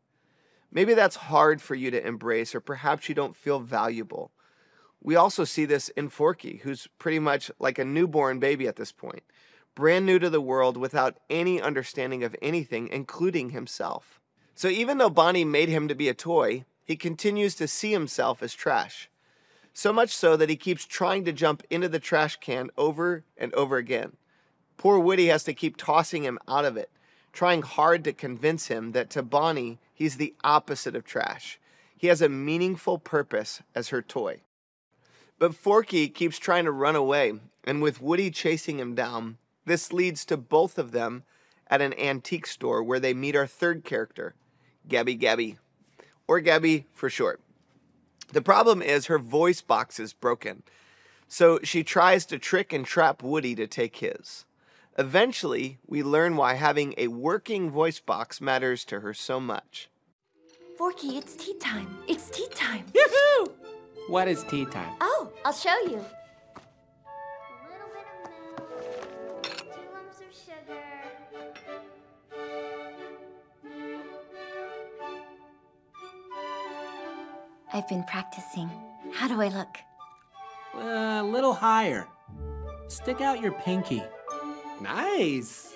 Maybe 0.71 0.93
that's 0.93 1.15
hard 1.15 1.61
for 1.61 1.75
you 1.75 1.91
to 1.91 2.07
embrace, 2.07 2.53
or 2.53 2.59
perhaps 2.59 3.07
you 3.07 3.15
don't 3.15 3.35
feel 3.35 3.59
valuable. 3.59 4.31
We 5.01 5.15
also 5.15 5.45
see 5.45 5.63
this 5.63 5.89
in 5.89 6.09
Forky, 6.09 6.57
who's 6.63 6.87
pretty 6.99 7.19
much 7.19 7.49
like 7.57 7.79
a 7.79 7.85
newborn 7.85 8.39
baby 8.39 8.67
at 8.67 8.75
this 8.75 8.91
point, 8.91 9.23
brand 9.79 10.05
new 10.05 10.19
to 10.19 10.29
the 10.29 10.41
world 10.41 10.75
without 10.75 11.17
any 11.29 11.61
understanding 11.61 12.21
of 12.21 12.35
anything, 12.41 12.89
including 12.89 13.51
himself. 13.51 14.19
So 14.53 14.67
even 14.67 14.97
though 14.97 15.09
Bonnie 15.09 15.45
made 15.45 15.69
him 15.69 15.87
to 15.87 15.95
be 15.95 16.09
a 16.09 16.13
toy, 16.13 16.65
he 16.83 16.97
continues 16.97 17.55
to 17.55 17.65
see 17.65 17.93
himself 17.93 18.43
as 18.43 18.53
trash. 18.53 19.09
So 19.73 19.93
much 19.93 20.09
so 20.09 20.35
that 20.35 20.49
he 20.49 20.57
keeps 20.57 20.85
trying 20.85 21.23
to 21.23 21.31
jump 21.31 21.63
into 21.69 21.87
the 21.87 21.97
trash 21.97 22.35
can 22.41 22.71
over 22.77 23.23
and 23.37 23.53
over 23.53 23.77
again. 23.77 24.17
Poor 24.75 24.99
Woody 24.99 25.27
has 25.27 25.45
to 25.45 25.53
keep 25.53 25.77
tossing 25.77 26.23
him 26.23 26.39
out 26.45 26.65
of 26.65 26.75
it, 26.75 26.89
trying 27.31 27.61
hard 27.61 28.03
to 28.03 28.11
convince 28.11 28.67
him 28.67 28.91
that 28.91 29.09
to 29.11 29.23
Bonnie, 29.23 29.79
he's 29.93 30.17
the 30.17 30.35
opposite 30.43 30.93
of 30.93 31.05
trash. 31.05 31.57
He 31.95 32.07
has 32.07 32.21
a 32.21 32.27
meaningful 32.27 32.97
purpose 32.97 33.61
as 33.73 33.89
her 33.89 34.01
toy. 34.01 34.41
But 35.37 35.55
Forky 35.55 36.09
keeps 36.09 36.37
trying 36.37 36.65
to 36.65 36.71
run 36.71 36.97
away, 36.97 37.39
and 37.63 37.81
with 37.81 38.01
Woody 38.01 38.29
chasing 38.29 38.77
him 38.77 38.93
down, 38.93 39.37
this 39.69 39.93
leads 39.93 40.25
to 40.25 40.35
both 40.35 40.79
of 40.79 40.91
them 40.91 41.23
at 41.67 41.81
an 41.81 41.93
antique 41.99 42.47
store 42.47 42.81
where 42.81 42.99
they 42.99 43.13
meet 43.13 43.35
our 43.35 43.45
third 43.45 43.83
character, 43.83 44.33
Gabby 44.87 45.13
Gabby, 45.13 45.57
or 46.27 46.39
Gabby 46.39 46.87
for 46.91 47.09
short. 47.09 47.39
The 48.33 48.41
problem 48.41 48.81
is 48.81 49.05
her 49.05 49.19
voice 49.19 49.61
box 49.61 49.99
is 49.99 50.11
broken, 50.11 50.63
so 51.27 51.59
she 51.63 51.83
tries 51.83 52.25
to 52.25 52.39
trick 52.39 52.73
and 52.73 52.83
trap 52.83 53.21
Woody 53.21 53.53
to 53.55 53.67
take 53.67 53.97
his. 53.97 54.45
Eventually, 54.97 55.77
we 55.85 56.01
learn 56.01 56.35
why 56.35 56.55
having 56.55 56.95
a 56.97 57.07
working 57.07 57.69
voice 57.69 57.99
box 57.99 58.41
matters 58.41 58.83
to 58.85 59.01
her 59.01 59.13
so 59.13 59.39
much. 59.39 59.89
Forky, 60.77 61.17
it's 61.17 61.35
tea 61.35 61.55
time. 61.59 61.95
It's 62.07 62.29
tea 62.31 62.47
time. 62.55 62.85
Yoo-hoo! 62.95 63.53
What 64.07 64.27
is 64.27 64.43
tea 64.45 64.65
time? 64.65 64.93
Oh, 64.99 65.31
I'll 65.45 65.53
show 65.53 65.79
you. 65.81 66.03
I've 77.79 77.87
been 77.87 78.03
practicing. 78.03 78.69
How 79.13 79.29
do 79.29 79.41
I 79.41 79.47
look? 79.47 79.77
Uh, 80.75 81.21
a 81.21 81.23
little 81.23 81.53
higher. 81.53 82.09
Stick 82.89 83.21
out 83.21 83.39
your 83.39 83.53
pinky. 83.53 84.03
Nice. 84.81 85.73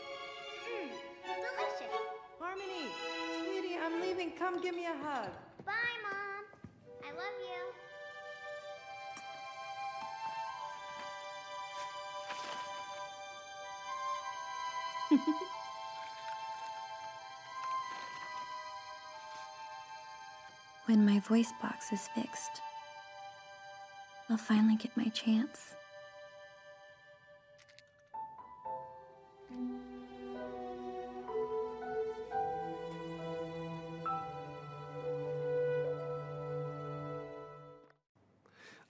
When 20.94 21.08
my 21.08 21.20
voice 21.22 21.52
box 21.60 21.92
is 21.92 22.08
fixed, 22.10 22.62
I'll 24.30 24.38
finally 24.38 24.76
get 24.76 24.96
my 24.96 25.06
chance. 25.06 25.74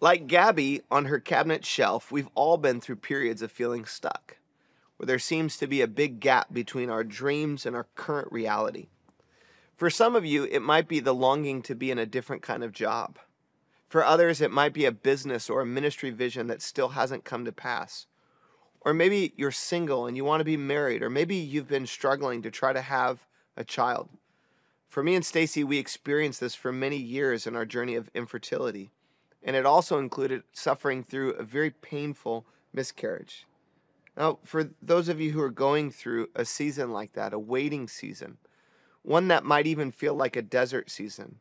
Like 0.01 0.27
Gabby 0.27 0.81
on 0.91 1.05
her 1.05 1.21
cabinet 1.21 1.63
shelf, 1.63 2.11
we've 2.11 2.27
all 2.35 2.57
been 2.57 2.81
through 2.81 2.97
periods 2.97 3.41
of 3.41 3.49
feeling 3.49 3.85
stuck, 3.85 4.39
where 4.97 5.07
there 5.07 5.19
seems 5.19 5.55
to 5.55 5.67
be 5.67 5.79
a 5.79 5.87
big 5.87 6.19
gap 6.19 6.53
between 6.53 6.89
our 6.89 7.05
dreams 7.05 7.65
and 7.65 7.77
our 7.77 7.87
current 7.95 8.29
reality. 8.29 8.87
For 9.83 9.89
some 9.89 10.15
of 10.15 10.23
you, 10.25 10.45
it 10.45 10.61
might 10.61 10.87
be 10.87 11.01
the 11.01 11.13
longing 11.13 11.61
to 11.63 11.75
be 11.75 11.91
in 11.91 11.99
a 11.99 12.05
different 12.05 12.41
kind 12.41 12.63
of 12.63 12.71
job. 12.71 13.19
For 13.89 14.01
others, 14.01 14.39
it 14.39 14.49
might 14.49 14.71
be 14.71 14.85
a 14.85 14.93
business 14.93 15.49
or 15.49 15.59
a 15.59 15.65
ministry 15.65 16.09
vision 16.09 16.47
that 16.47 16.61
still 16.61 16.87
hasn't 16.87 17.25
come 17.25 17.43
to 17.43 17.51
pass. 17.51 18.07
Or 18.79 18.93
maybe 18.93 19.33
you're 19.35 19.51
single 19.51 20.05
and 20.05 20.15
you 20.15 20.23
want 20.23 20.39
to 20.39 20.45
be 20.45 20.55
married, 20.55 21.03
or 21.03 21.09
maybe 21.09 21.35
you've 21.35 21.67
been 21.67 21.85
struggling 21.85 22.41
to 22.43 22.49
try 22.49 22.71
to 22.71 22.79
have 22.79 23.27
a 23.57 23.65
child. 23.65 24.07
For 24.87 25.03
me 25.03 25.15
and 25.15 25.25
Stacie, 25.25 25.65
we 25.65 25.79
experienced 25.79 26.39
this 26.39 26.55
for 26.55 26.71
many 26.71 26.95
years 26.95 27.45
in 27.45 27.53
our 27.53 27.65
journey 27.65 27.95
of 27.95 28.09
infertility, 28.13 28.93
and 29.43 29.53
it 29.53 29.65
also 29.65 29.99
included 29.99 30.43
suffering 30.53 31.03
through 31.03 31.31
a 31.31 31.43
very 31.43 31.71
painful 31.71 32.45
miscarriage. 32.71 33.47
Now, 34.15 34.39
for 34.45 34.69
those 34.81 35.09
of 35.09 35.19
you 35.19 35.33
who 35.33 35.41
are 35.41 35.49
going 35.49 35.91
through 35.91 36.29
a 36.35 36.45
season 36.45 36.93
like 36.93 37.11
that, 37.15 37.33
a 37.33 37.37
waiting 37.37 37.89
season, 37.89 38.37
one 39.03 39.27
that 39.27 39.43
might 39.45 39.67
even 39.67 39.91
feel 39.91 40.15
like 40.15 40.35
a 40.35 40.41
desert 40.41 40.89
season, 40.89 41.39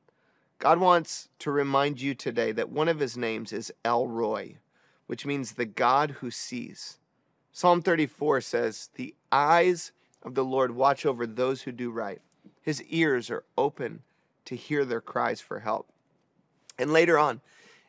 God 0.59 0.79
wants 0.79 1.29
to 1.41 1.51
remind 1.51 2.01
you 2.01 2.15
today 2.15 2.53
that 2.53 2.69
one 2.69 2.89
of 2.89 3.01
his 3.01 3.17
names 3.17 3.53
is 3.53 3.73
El 3.85 4.07
Roi, 4.07 4.59
which 5.07 5.27
means 5.27 5.53
the 5.53 5.65
God 5.65 6.13
who 6.21 6.31
sees. 6.31 6.99
Psalm 7.53 7.83
34 7.83 8.41
says, 8.41 8.91
The 8.95 9.15
eyes 9.31 9.93
of 10.23 10.35
the 10.35 10.45
Lord 10.45 10.75
watch 10.75 11.05
over 11.05 11.27
those 11.27 11.63
who 11.63 11.73
do 11.73 11.91
right. 11.91 12.21
His 12.63 12.83
ears 12.85 13.31
are 13.31 13.45
open 13.59 14.03
to 14.45 14.57
hear 14.57 14.85
their 14.85 15.01
cries 15.01 15.41
for 15.41 15.61
help. 15.61 15.89
And 16.79 16.93
later 16.93 17.19
on, 17.19 17.41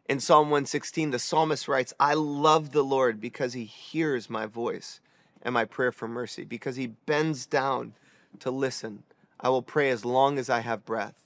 in 0.10 0.20
Psalm 0.20 0.50
116, 0.50 1.12
the 1.12 1.20
psalmist 1.20 1.68
writes, 1.68 1.94
I 2.00 2.14
love 2.14 2.72
the 2.72 2.84
Lord 2.84 3.22
because 3.22 3.54
he 3.54 3.66
hears 3.66 4.30
my 4.30 4.46
voice 4.46 5.00
and 5.42 5.54
my 5.54 5.66
prayer 5.66 5.92
for 5.92 6.08
mercy, 6.08 6.44
because 6.44 6.76
he 6.76 6.88
bends 6.88 7.46
down 7.46 7.94
to 8.40 8.50
listen. 8.52 9.04
I 9.44 9.50
will 9.50 9.62
pray 9.62 9.90
as 9.90 10.06
long 10.06 10.40
as 10.40 10.50
I 10.50 10.62
have 10.62 10.86
breath. 10.86 11.26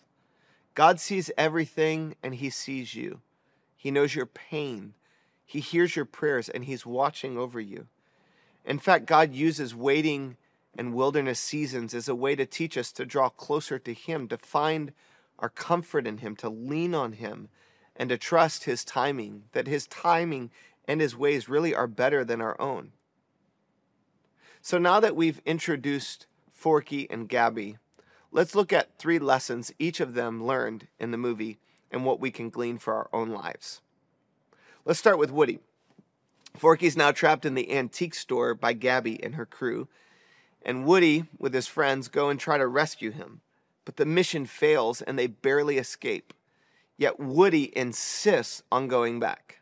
God 0.74 1.00
sees 1.00 1.32
everything 1.38 2.16
and 2.24 2.36
he 2.36 2.50
sees 2.50 2.96
you. 2.96 3.22
He 3.76 3.92
knows 3.92 4.16
your 4.16 4.26
pain. 4.26 4.96
He 5.46 5.60
hears 5.60 5.96
your 5.96 6.06
prayers 6.06 6.50
and 6.50 6.66
he's 6.66 6.86
watching 6.86 7.38
over 7.38 7.62
you. 7.62 7.88
In 8.66 8.80
fact, 8.80 9.06
God 9.06 9.34
uses 9.34 9.76
waiting 9.76 10.36
and 10.78 10.94
wilderness 10.94 11.40
seasons 11.40 11.94
as 11.94 12.10
a 12.10 12.16
way 12.16 12.36
to 12.36 12.46
teach 12.46 12.78
us 12.78 12.92
to 12.94 13.06
draw 13.06 13.30
closer 13.30 13.80
to 13.80 13.94
him, 13.94 14.28
to 14.28 14.38
find 14.38 14.94
our 15.40 15.50
comfort 15.50 16.08
in 16.08 16.18
him, 16.18 16.36
to 16.38 16.50
lean 16.50 16.94
on 16.96 17.14
him, 17.14 17.50
and 17.96 18.10
to 18.10 18.18
trust 18.18 18.66
his 18.66 18.84
timing, 18.84 19.44
that 19.54 19.68
his 19.68 19.88
timing 19.88 20.52
and 20.88 21.02
his 21.02 21.16
ways 21.16 21.48
really 21.48 21.74
are 21.74 21.88
better 21.88 22.26
than 22.26 22.42
our 22.42 22.60
own. 22.60 22.92
So 24.62 24.78
now 24.78 25.00
that 25.00 25.16
we've 25.16 25.42
introduced 25.46 26.26
Forky 26.52 27.10
and 27.10 27.30
Gabby, 27.30 27.78
let's 28.32 28.56
look 28.56 28.74
at 28.74 28.98
three 28.98 29.20
lessons 29.20 29.72
each 29.80 30.00
of 30.00 30.14
them 30.14 30.44
learned 30.44 30.88
in 31.00 31.12
the 31.12 31.18
movie 31.18 31.58
and 31.92 32.06
what 32.06 32.20
we 32.20 32.32
can 32.32 32.50
glean 32.50 32.78
for 32.78 32.94
our 32.94 33.10
own 33.14 33.30
lives. 33.30 33.82
Let's 34.86 35.00
start 35.00 35.18
with 35.18 35.32
Woody. 35.32 35.60
Forky's 36.56 36.98
now 36.98 37.12
trapped 37.12 37.46
in 37.46 37.54
the 37.54 37.72
antique 37.72 38.16
store 38.16 38.54
by 38.54 38.74
Gabby 38.74 39.22
and 39.24 39.36
her 39.36 39.46
crew, 39.46 39.88
and 40.64 40.86
Woody, 40.86 41.26
with 41.38 41.54
his 41.54 41.68
friends, 41.68 42.08
go 42.08 42.30
and 42.30 42.40
try 42.40 42.58
to 42.58 42.68
rescue 42.68 43.12
him. 43.12 43.42
But 43.86 43.98
the 43.98 44.06
mission 44.06 44.46
fails 44.46 45.02
and 45.02 45.18
they 45.18 45.28
barely 45.28 45.78
escape. 45.78 46.34
Yet 46.98 47.20
Woody 47.20 47.76
insists 47.78 48.64
on 48.72 48.88
going 48.88 49.20
back. 49.20 49.60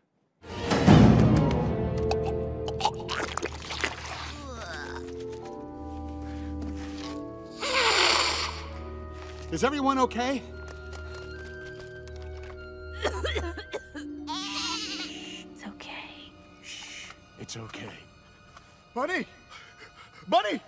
Is 9.55 9.63
everyone 9.63 9.97
okay? 10.00 10.41
It's 15.50 15.63
okay. 15.65 16.09
It's 17.39 17.55
okay. 17.55 17.95
Bunny! 18.93 19.25
Bunny! 20.27 20.59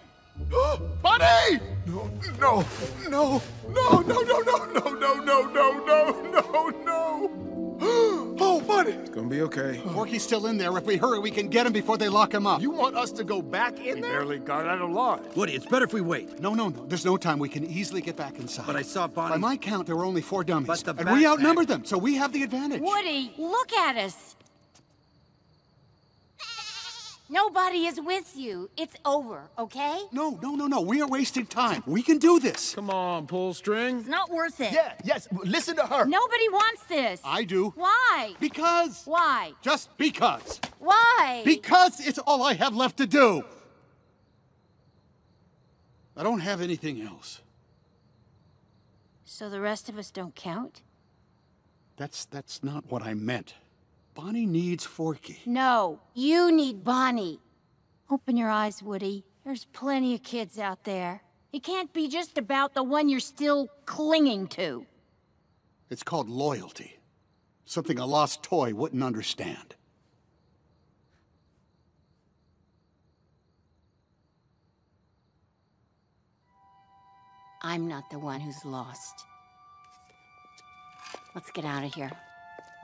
Bunny! 1.03 1.59
No, 1.85 2.09
no, 2.39 2.63
no, 3.09 3.43
no, 3.67 3.99
no, 3.99 4.01
no, 4.03 4.63
no, 4.63 4.93
no, 4.93 5.13
no, 5.19 5.41
no, 5.43 5.71
no, 5.83 6.21
no, 6.23 6.41
no, 6.41 6.69
no! 6.85 7.66
Oh, 8.39 8.61
buddy! 8.61 8.91
It's 8.91 9.09
gonna 9.09 9.27
be 9.27 9.41
okay. 9.41 9.81
Forky's 9.93 10.21
still 10.21 10.45
in 10.45 10.57
there. 10.57 10.75
If 10.77 10.85
we 10.85 10.97
hurry, 10.97 11.17
we 11.17 11.31
can 11.31 11.47
get 11.47 11.65
him 11.65 11.73
before 11.73 11.97
they 11.97 12.07
lock 12.07 12.31
him 12.33 12.45
up. 12.45 12.61
You 12.61 12.69
want 12.69 12.95
us 12.95 13.11
to 13.13 13.23
go 13.23 13.41
back 13.41 13.79
in 13.79 13.99
there? 13.99 14.11
Barely 14.11 14.37
got 14.37 14.67
out 14.67 14.79
alive. 14.79 15.35
Woody, 15.35 15.53
it's 15.53 15.65
better 15.65 15.85
if 15.85 15.93
we 15.93 16.01
wait. 16.01 16.39
No, 16.39 16.53
no, 16.53 16.69
no. 16.69 16.85
There's 16.85 17.03
no 17.03 17.17
time. 17.17 17.39
We 17.39 17.49
can 17.49 17.65
easily 17.65 17.99
get 18.01 18.15
back 18.15 18.37
inside. 18.37 18.67
But 18.67 18.75
I 18.75 18.83
saw 18.83 19.07
Bonnie. 19.07 19.31
By 19.33 19.37
my 19.37 19.57
count, 19.57 19.87
there 19.87 19.95
were 19.95 20.05
only 20.05 20.21
four 20.21 20.43
dummies. 20.43 20.67
But 20.67 20.97
the 20.97 21.01
and 21.01 21.11
we 21.17 21.25
outnumbered 21.25 21.67
them, 21.67 21.83
so 21.83 21.97
we 21.97 22.15
have 22.15 22.31
the 22.31 22.43
advantage. 22.43 22.81
Woody, 22.81 23.33
look 23.39 23.73
at 23.73 23.97
us. 23.97 24.36
Nobody 27.29 27.85
is 27.85 27.99
with 27.99 28.35
you. 28.35 28.69
It's 28.77 28.95
over, 29.03 29.49
okay? 29.59 30.01
No, 30.11 30.39
no, 30.41 30.55
no, 30.55 30.67
no. 30.67 30.81
We 30.81 31.01
are 31.01 31.07
wasting 31.07 31.45
time. 31.45 31.83
We 31.85 32.01
can 32.01 32.19
do 32.19 32.39
this. 32.39 32.73
Come 32.73 32.89
on, 32.89 33.27
pull 33.27 33.53
string. 33.53 33.99
It's 33.99 34.07
not 34.07 34.29
worth 34.29 34.61
it. 34.61 34.71
Yeah, 34.71 34.93
yes. 35.03 35.27
Listen 35.43 35.75
to 35.75 35.85
her. 35.85 36.05
Nobody 36.05 36.49
wants 36.49 36.83
this. 36.85 37.21
I 37.25 37.43
do. 37.43 37.73
Why? 37.75 38.33
Because. 38.39 39.03
Why? 39.05 39.53
Just 39.61 39.95
because. 39.97 40.61
Why? 40.79 41.41
Because 41.43 41.99
it's 42.05 42.19
all 42.19 42.43
I 42.43 42.53
have 42.53 42.75
left 42.75 42.97
to 42.97 43.07
do. 43.07 43.43
I 46.15 46.23
don't 46.23 46.39
have 46.39 46.61
anything 46.61 47.01
else. 47.01 47.41
So 49.25 49.49
the 49.49 49.59
rest 49.59 49.89
of 49.89 49.97
us 49.97 50.09
don't 50.11 50.33
count? 50.33 50.81
That's 51.97 52.25
that's 52.25 52.63
not 52.63 52.85
what 52.89 53.03
I 53.03 53.13
meant. 53.13 53.53
Bonnie 54.17 54.47
needs 54.47 54.83
Forky. 54.83 55.39
No, 55.45 55.99
you 56.15 56.51
need 56.51 56.83
Bonnie. 56.83 57.39
Open 58.09 58.35
your 58.35 58.49
eyes, 58.49 58.81
Woody. 58.81 59.23
There's 59.45 59.65
plenty 59.65 60.15
of 60.15 60.23
kids 60.23 60.57
out 60.57 60.85
there. 60.85 61.21
It 61.53 61.61
can't 61.61 61.93
be 61.93 62.07
just 62.07 62.35
about 62.35 62.73
the 62.73 62.81
one 62.81 63.09
you're 63.09 63.19
still 63.19 63.67
clinging 63.85 64.47
to. 64.47 64.87
It's 65.91 66.01
called 66.01 66.29
loyalty. 66.29 66.97
Something 67.65 67.99
a 67.99 68.07
lost 68.07 68.41
toy 68.41 68.73
wouldn't 68.73 69.03
understand. 69.03 69.75
I'm 77.61 77.87
not 77.87 78.09
the 78.09 78.17
one 78.17 78.39
who's 78.39 78.65
lost. 78.65 79.25
Let's 81.35 81.51
get 81.51 81.65
out 81.65 81.83
of 81.83 81.93
here. 81.93 82.11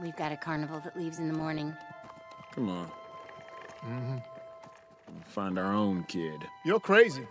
We've 0.02 0.16
got 0.16 0.32
a 0.32 0.38
carnival 0.38 0.80
that 0.82 0.98
leaves 0.98 1.20
in 1.20 1.28
the 1.28 1.34
morning. 1.34 1.74
Come 2.52 2.70
on. 2.70 2.92
Mm-hmm. 3.86 4.18
Find 5.28 5.60
our 5.60 5.74
own 5.74 6.04
kid. 6.06 6.42
You're 6.66 6.80
crazy. 6.80 7.26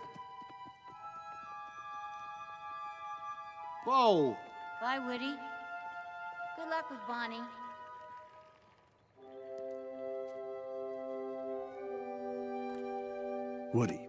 Whoa! 3.85 4.37
Bye, 4.81 4.99
Woody. 4.99 5.35
Good 6.55 6.69
luck 6.69 6.89
with 6.89 6.99
Bonnie. 7.07 7.41
Woody, 13.73 13.99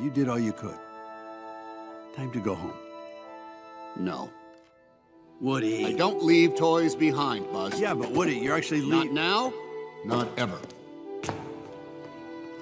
you 0.00 0.10
did 0.10 0.28
all 0.28 0.38
you 0.38 0.52
could. 0.52 0.78
Time 2.16 2.30
to 2.32 2.40
go 2.40 2.54
home. 2.54 2.74
No. 3.96 4.28
Woody. 5.40 5.86
I 5.86 5.92
don't 5.92 6.22
leave 6.24 6.56
toys 6.56 6.94
behind, 6.96 7.50
Buzz. 7.52 7.80
Yeah, 7.80 7.94
but 7.94 8.10
Woody, 8.10 8.36
you're 8.36 8.56
actually 8.56 8.88
Not 8.88 9.12
now, 9.12 9.52
not 10.04 10.28
ever. 10.36 10.58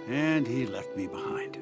And 0.09 0.47
he 0.47 0.67
left 0.67 0.95
me 0.97 1.07
behind. 1.07 1.57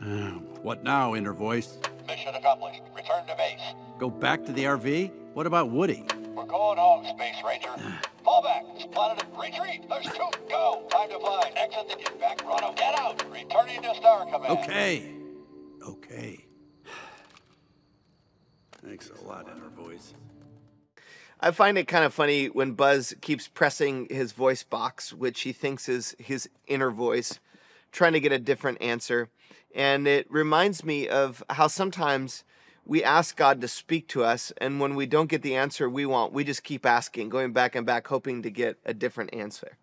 Um, 0.00 0.46
what 0.62 0.82
now, 0.82 1.14
Inner 1.14 1.34
Voice? 1.34 1.78
Mission 2.06 2.34
accomplished. 2.34 2.80
Return 2.96 3.26
to 3.26 3.36
base. 3.36 3.60
Go 3.98 4.08
back 4.08 4.44
to 4.46 4.52
the 4.52 4.64
RV? 4.64 5.10
What 5.34 5.46
about 5.46 5.70
Woody? 5.70 6.04
We're 6.34 6.44
going 6.44 6.78
home, 6.78 7.04
Space 7.04 7.36
Ranger. 7.44 7.68
Fall 8.24 8.42
back. 8.42 8.64
Spotted 8.80 9.22
it. 9.24 9.28
Retreat. 9.38 9.88
There's 9.88 10.06
two. 10.06 10.30
Go. 10.48 10.86
Time 10.90 11.10
to 11.10 11.18
fly. 11.18 11.52
Exit 11.56 11.88
the 11.88 11.96
get 11.96 12.20
back. 12.20 12.38
Chrono. 12.38 12.72
Get 12.74 12.98
out. 12.98 13.22
Returning 13.30 13.82
to 13.82 13.94
Star 13.94 14.24
Command. 14.24 14.58
Okay. 14.58 14.62
Okay. 14.62 15.17
Thanks 18.98 19.20
a 19.20 19.28
lot, 19.28 19.46
Inner 19.48 19.68
Voice. 19.68 20.12
I 21.38 21.52
find 21.52 21.78
it 21.78 21.86
kind 21.86 22.04
of 22.04 22.12
funny 22.12 22.46
when 22.46 22.72
Buzz 22.72 23.14
keeps 23.20 23.46
pressing 23.46 24.08
his 24.10 24.32
voice 24.32 24.64
box, 24.64 25.12
which 25.12 25.42
he 25.42 25.52
thinks 25.52 25.88
is 25.88 26.16
his 26.18 26.48
inner 26.66 26.90
voice, 26.90 27.38
trying 27.92 28.14
to 28.14 28.20
get 28.20 28.32
a 28.32 28.40
different 28.40 28.82
answer. 28.82 29.30
And 29.72 30.08
it 30.08 30.28
reminds 30.28 30.84
me 30.84 31.06
of 31.06 31.44
how 31.48 31.68
sometimes 31.68 32.42
we 32.84 33.04
ask 33.04 33.36
God 33.36 33.60
to 33.60 33.68
speak 33.68 34.08
to 34.08 34.24
us, 34.24 34.52
and 34.60 34.80
when 34.80 34.96
we 34.96 35.06
don't 35.06 35.30
get 35.30 35.42
the 35.42 35.54
answer 35.54 35.88
we 35.88 36.04
want, 36.04 36.32
we 36.32 36.42
just 36.42 36.64
keep 36.64 36.84
asking, 36.84 37.28
going 37.28 37.52
back 37.52 37.76
and 37.76 37.86
back, 37.86 38.08
hoping 38.08 38.42
to 38.42 38.50
get 38.50 38.78
a 38.84 38.94
different 38.94 39.32
answer. 39.32 39.76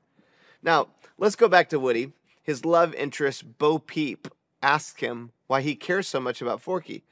Now, 0.62 0.90
let's 1.18 1.38
go 1.38 1.48
back 1.48 1.70
to 1.70 1.80
Woody. 1.80 2.12
His 2.44 2.66
love 2.66 2.94
interest, 2.96 3.58
Bo 3.60 3.80
Peep, 3.80 4.28
asks 4.62 5.00
him 5.00 5.32
why 5.48 5.62
he 5.62 5.76
cares 5.76 6.06
so 6.06 6.20
much 6.20 6.42
about 6.42 6.62
Forky. 6.62 7.06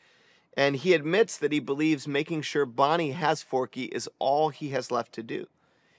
And 0.55 0.75
he 0.75 0.93
admits 0.93 1.37
that 1.37 1.51
he 1.51 1.59
believes 1.59 2.07
making 2.07 2.43
sure 2.43 2.65
Bonnie 2.65 3.11
has 3.11 3.41
Forky 3.41 3.85
is 3.85 4.09
all 4.19 4.49
he 4.49 4.69
has 4.69 4.91
left 4.91 5.11
to 5.13 5.23
do. 5.23 5.47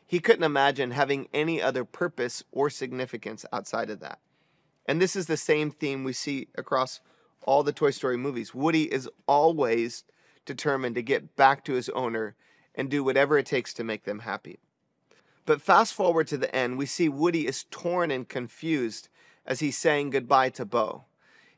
He 0.06 0.20
couldn't 0.20 0.44
imagine 0.44 0.92
having 0.92 1.28
any 1.32 1.60
other 1.60 1.84
purpose 1.84 2.44
or 2.52 2.70
significance 2.70 3.44
outside 3.52 3.90
of 3.90 4.00
that. 4.00 4.20
And 4.86 5.00
this 5.00 5.16
is 5.16 5.26
the 5.26 5.36
same 5.36 5.70
theme 5.70 6.04
we 6.04 6.12
see 6.12 6.48
across 6.56 7.00
all 7.42 7.62
the 7.62 7.72
Toy 7.72 7.90
Story 7.90 8.16
movies. 8.16 8.54
Woody 8.54 8.92
is 8.92 9.08
always 9.26 10.04
determined 10.44 10.94
to 10.94 11.02
get 11.02 11.36
back 11.36 11.64
to 11.64 11.74
his 11.74 11.88
owner 11.90 12.36
and 12.74 12.90
do 12.90 13.02
whatever 13.02 13.38
it 13.38 13.46
takes 13.46 13.72
to 13.74 13.84
make 13.84 14.04
them 14.04 14.20
happy. 14.20 14.58
But 15.46 15.60
fast 15.60 15.94
forward 15.94 16.26
to 16.28 16.38
the 16.38 16.54
end, 16.54 16.78
we 16.78 16.86
see 16.86 17.08
Woody 17.08 17.46
is 17.46 17.64
torn 17.70 18.10
and 18.10 18.28
confused 18.28 19.08
as 19.46 19.60
he's 19.60 19.76
saying 19.76 20.10
goodbye 20.10 20.50
to 20.50 20.64
Bo. 20.64 21.04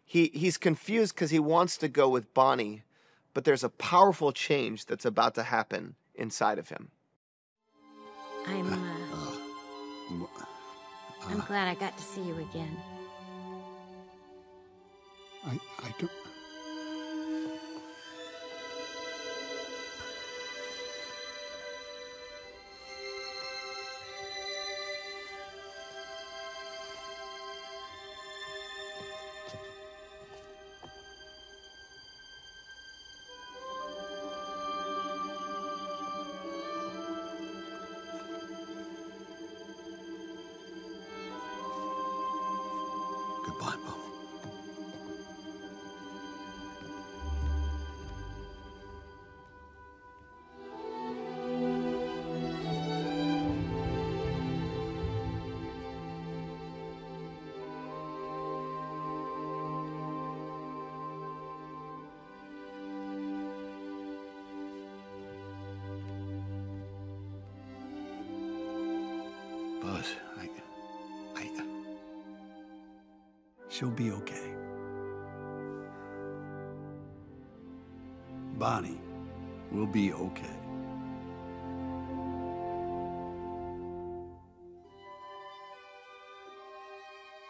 He, 0.04 0.30
he's 0.34 0.56
confused 0.56 1.14
because 1.14 1.30
he 1.30 1.38
wants 1.38 1.76
to 1.78 1.88
go 1.88 2.08
with 2.08 2.32
Bonnie, 2.34 2.84
but 3.36 3.44
there's 3.44 3.62
a 3.62 3.68
powerful 3.68 4.32
change 4.32 4.86
that's 4.86 5.04
about 5.04 5.34
to 5.34 5.42
happen 5.42 5.94
inside 6.14 6.58
of 6.58 6.70
him. 6.70 6.88
I'm, 8.46 8.72
uh, 8.72 8.76
I'm 10.08 10.22
uh, 10.22 10.24
uh, 10.24 11.42
uh. 11.42 11.46
glad 11.46 11.68
I 11.68 11.74
got 11.74 11.94
to 11.98 12.02
see 12.02 12.22
you 12.22 12.34
again. 12.50 12.74
I, 15.44 15.60
I 15.80 15.94
don't. 15.98 16.10
She'll 73.76 73.90
be 73.90 74.10
okay. 74.10 74.54
Bonnie 78.56 78.98
will 79.70 79.86
be 79.86 80.14
okay. 80.14 80.56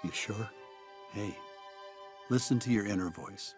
You 0.02 0.10
sure? 0.12 0.50
Hey, 1.12 1.38
listen 2.28 2.58
to 2.58 2.72
your 2.72 2.86
inner 2.86 3.10
voice. 3.10 3.54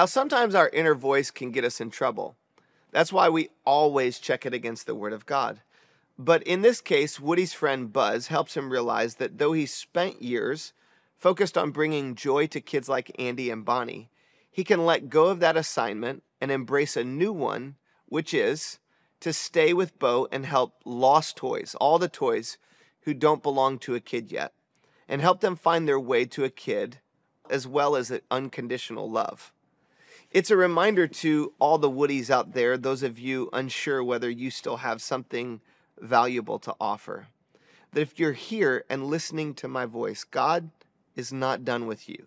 Now, 0.00 0.06
sometimes 0.06 0.54
our 0.54 0.70
inner 0.70 0.94
voice 0.94 1.30
can 1.30 1.50
get 1.50 1.62
us 1.62 1.78
in 1.78 1.90
trouble. 1.90 2.34
That's 2.90 3.12
why 3.12 3.28
we 3.28 3.50
always 3.66 4.18
check 4.18 4.46
it 4.46 4.54
against 4.54 4.86
the 4.86 4.94
Word 4.94 5.12
of 5.12 5.26
God. 5.26 5.60
But 6.18 6.42
in 6.44 6.62
this 6.62 6.80
case, 6.80 7.20
Woody's 7.20 7.52
friend 7.52 7.92
Buzz 7.92 8.28
helps 8.28 8.56
him 8.56 8.72
realize 8.72 9.16
that 9.16 9.36
though 9.36 9.52
he 9.52 9.66
spent 9.66 10.22
years 10.22 10.72
focused 11.18 11.58
on 11.58 11.70
bringing 11.70 12.14
joy 12.14 12.46
to 12.46 12.62
kids 12.62 12.88
like 12.88 13.14
Andy 13.18 13.50
and 13.50 13.62
Bonnie, 13.62 14.08
he 14.50 14.64
can 14.64 14.86
let 14.86 15.10
go 15.10 15.26
of 15.26 15.38
that 15.40 15.58
assignment 15.58 16.22
and 16.40 16.50
embrace 16.50 16.96
a 16.96 17.04
new 17.04 17.30
one, 17.30 17.74
which 18.06 18.32
is 18.32 18.78
to 19.20 19.34
stay 19.34 19.74
with 19.74 19.98
Bo 19.98 20.26
and 20.32 20.46
help 20.46 20.76
lost 20.86 21.36
toys, 21.36 21.76
all 21.78 21.98
the 21.98 22.08
toys 22.08 22.56
who 23.02 23.12
don't 23.12 23.42
belong 23.42 23.78
to 23.80 23.94
a 23.94 24.00
kid 24.00 24.32
yet, 24.32 24.54
and 25.06 25.20
help 25.20 25.42
them 25.42 25.56
find 25.56 25.86
their 25.86 26.00
way 26.00 26.24
to 26.24 26.44
a 26.44 26.48
kid 26.48 27.00
as 27.50 27.66
well 27.66 27.96
as 27.96 28.10
unconditional 28.30 29.10
love. 29.10 29.52
It's 30.30 30.50
a 30.50 30.56
reminder 30.56 31.08
to 31.08 31.52
all 31.58 31.76
the 31.76 31.90
Woodies 31.90 32.30
out 32.30 32.52
there, 32.52 32.78
those 32.78 33.02
of 33.02 33.18
you 33.18 33.50
unsure 33.52 34.04
whether 34.04 34.30
you 34.30 34.48
still 34.52 34.76
have 34.76 35.02
something 35.02 35.60
valuable 35.98 36.60
to 36.60 36.74
offer, 36.80 37.26
that 37.92 38.00
if 38.00 38.16
you're 38.16 38.34
here 38.34 38.84
and 38.88 39.08
listening 39.08 39.54
to 39.54 39.66
my 39.66 39.86
voice, 39.86 40.22
God 40.22 40.70
is 41.16 41.32
not 41.32 41.64
done 41.64 41.86
with 41.88 42.08
you. 42.08 42.26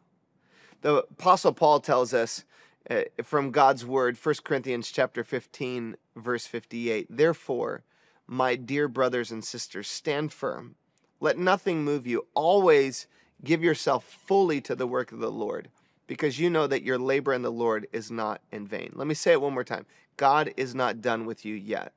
The 0.82 0.98
apostle 0.98 1.54
Paul 1.54 1.80
tells 1.80 2.14
us 2.14 2.44
uh, 2.90 3.04
from 3.24 3.52
God's 3.52 3.86
word, 3.86 4.18
1 4.22 4.36
Corinthians 4.44 4.92
chapter 4.92 5.24
15 5.24 5.96
verse 6.18 6.46
58, 6.46 7.08
therefore, 7.10 7.84
my 8.28 8.58
dear 8.58 8.90
brothers 8.90 9.32
and 9.32 9.46
sisters, 9.46 9.88
stand 9.88 10.34
firm. 10.34 10.76
Let 11.22 11.38
nothing 11.38 11.86
move 11.86 12.06
you. 12.06 12.28
Always 12.34 13.08
give 13.42 13.64
yourself 13.64 14.04
fully 14.04 14.60
to 14.60 14.76
the 14.76 14.88
work 14.88 15.14
of 15.14 15.20
the 15.20 15.32
Lord, 15.32 15.70
because 16.14 16.38
you 16.38 16.48
know 16.48 16.68
that 16.68 16.84
your 16.84 17.00
labor 17.00 17.34
in 17.34 17.42
the 17.42 17.52
Lord 17.52 17.88
is 17.92 18.12
not 18.12 18.40
in 18.52 18.68
vain. 18.68 18.92
Let 18.94 19.08
me 19.08 19.16
say 19.16 19.32
it 19.32 19.42
one 19.42 19.56
more 19.56 19.64
time. 19.64 19.88
God 20.16 20.54
is 20.56 20.76
not 20.76 21.02
done 21.02 21.26
with 21.26 21.44
you 21.44 21.56
yet. 21.56 21.92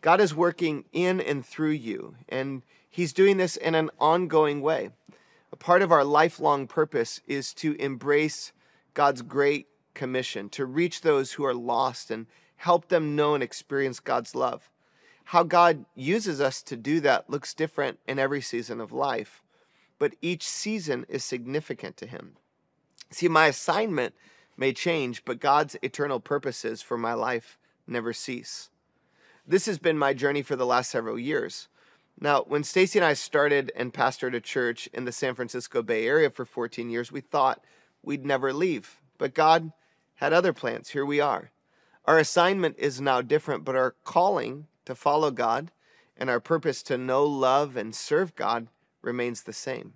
God 0.00 0.18
is 0.18 0.34
working 0.34 0.86
in 0.94 1.20
and 1.20 1.44
through 1.44 1.72
you, 1.72 2.16
and 2.26 2.62
He's 2.88 3.12
doing 3.12 3.36
this 3.36 3.58
in 3.58 3.74
an 3.74 3.90
ongoing 4.00 4.62
way. 4.62 4.88
A 5.52 5.56
part 5.56 5.82
of 5.82 5.92
our 5.92 6.04
lifelong 6.04 6.68
purpose 6.68 7.20
is 7.26 7.52
to 7.56 7.74
embrace 7.74 8.52
God's 8.94 9.20
great 9.20 9.66
commission, 9.92 10.48
to 10.48 10.64
reach 10.64 11.02
those 11.02 11.32
who 11.32 11.44
are 11.44 11.52
lost 11.52 12.10
and 12.10 12.28
help 12.56 12.88
them 12.88 13.14
know 13.14 13.34
and 13.34 13.42
experience 13.42 14.00
God's 14.00 14.34
love. 14.34 14.70
How 15.24 15.42
God 15.42 15.84
uses 15.94 16.40
us 16.40 16.62
to 16.62 16.78
do 16.78 16.98
that 17.00 17.28
looks 17.28 17.52
different 17.52 17.98
in 18.08 18.18
every 18.18 18.40
season 18.40 18.80
of 18.80 18.90
life, 18.90 19.42
but 19.98 20.14
each 20.22 20.48
season 20.48 21.04
is 21.10 21.22
significant 21.22 21.98
to 21.98 22.06
Him. 22.06 22.36
See, 23.10 23.28
my 23.28 23.46
assignment 23.46 24.14
may 24.56 24.72
change, 24.72 25.24
but 25.24 25.40
God's 25.40 25.76
eternal 25.82 26.20
purposes 26.20 26.82
for 26.82 26.96
my 26.96 27.14
life 27.14 27.58
never 27.86 28.12
cease. 28.12 28.70
This 29.46 29.66
has 29.66 29.78
been 29.78 29.98
my 29.98 30.14
journey 30.14 30.42
for 30.42 30.54
the 30.54 30.66
last 30.66 30.90
several 30.90 31.18
years. 31.18 31.68
Now, 32.20 32.42
when 32.42 32.62
Stacie 32.62 32.96
and 32.96 33.04
I 33.04 33.14
started 33.14 33.72
and 33.74 33.94
pastored 33.94 34.34
a 34.34 34.40
church 34.40 34.88
in 34.92 35.06
the 35.06 35.12
San 35.12 35.34
Francisco 35.34 35.82
Bay 35.82 36.06
Area 36.06 36.30
for 36.30 36.44
14 36.44 36.90
years, 36.90 37.10
we 37.10 37.20
thought 37.20 37.64
we'd 38.02 38.24
never 38.24 38.52
leave. 38.52 39.00
But 39.18 39.34
God 39.34 39.72
had 40.16 40.32
other 40.32 40.52
plans. 40.52 40.90
Here 40.90 41.04
we 41.04 41.18
are. 41.18 41.50
Our 42.04 42.18
assignment 42.18 42.76
is 42.78 43.00
now 43.00 43.22
different, 43.22 43.64
but 43.64 43.74
our 43.74 43.94
calling 44.04 44.66
to 44.84 44.94
follow 44.94 45.30
God 45.30 45.70
and 46.16 46.28
our 46.28 46.40
purpose 46.40 46.82
to 46.84 46.98
know, 46.98 47.24
love, 47.24 47.76
and 47.76 47.94
serve 47.94 48.36
God 48.36 48.68
remains 49.00 49.42
the 49.42 49.52
same. 49.52 49.94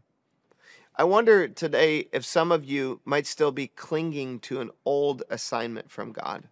I 0.96 1.02
wonder 1.02 1.48
today 1.48 2.06
if 2.12 2.24
some 2.24 2.52
of 2.52 2.64
you 2.64 3.00
might 3.04 3.26
still 3.26 3.50
be 3.50 3.66
clinging 3.66 4.38
to 4.40 4.60
an 4.60 4.70
old 4.84 5.24
assignment 5.28 5.90
from 5.90 6.12
God. 6.12 6.44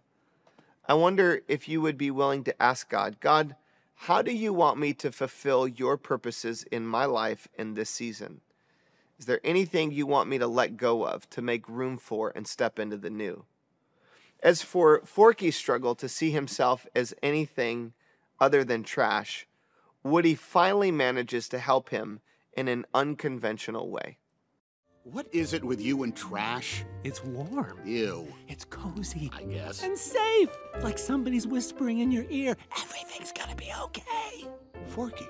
I 0.85 0.95
wonder 0.95 1.43
if 1.47 1.69
you 1.69 1.79
would 1.79 1.97
be 1.97 2.11
willing 2.11 2.43
to 2.43 2.61
ask 2.61 2.89
God, 2.89 3.21
God, 3.21 3.55
how 3.95 4.21
do 4.21 4.33
you 4.33 4.51
want 4.51 4.77
me 4.77 4.93
to 4.95 5.13
fulfill 5.13 5.65
your 5.65 5.95
purposes 5.95 6.63
in 6.63 6.85
my 6.85 7.05
life 7.05 7.47
in 7.57 7.75
this 7.75 7.89
season? 7.89 8.41
Is 9.17 9.27
there 9.27 9.39
anything 9.45 9.93
you 9.93 10.05
want 10.05 10.27
me 10.27 10.37
to 10.39 10.47
let 10.47 10.75
go 10.75 11.05
of 11.05 11.29
to 11.29 11.41
make 11.41 11.69
room 11.69 11.97
for 11.97 12.33
and 12.35 12.45
step 12.45 12.79
into 12.79 12.97
the 12.97 13.09
new? 13.09 13.45
As 14.41 14.61
for 14.61 15.03
Forky's 15.05 15.55
struggle 15.55 15.95
to 15.95 16.09
see 16.09 16.31
himself 16.31 16.85
as 16.93 17.13
anything 17.23 17.93
other 18.41 18.65
than 18.65 18.83
trash, 18.83 19.47
Woody 20.03 20.35
finally 20.35 20.91
manages 20.91 21.47
to 21.47 21.59
help 21.59 21.91
him 21.91 22.19
in 22.57 22.67
an 22.67 22.85
unconventional 22.93 23.89
way. 23.89 24.17
What 25.03 25.27
is 25.33 25.51
it 25.51 25.61
with 25.61 25.81
you 25.81 26.03
and 26.03 26.15
trash? 26.15 26.85
It's 27.03 27.21
warm. 27.25 27.77
Ew. 27.83 28.25
It's 28.47 28.63
cozy. 28.63 29.29
I 29.35 29.43
guess. 29.43 29.83
And 29.83 29.97
safe. 29.97 30.49
Like 30.81 30.97
somebody's 30.97 31.45
whispering 31.45 31.99
in 31.99 32.09
your 32.09 32.23
ear, 32.29 32.55
everything's 32.77 33.33
gonna 33.33 33.55
be 33.55 33.69
okay. 33.81 34.47
Forky, 34.87 35.27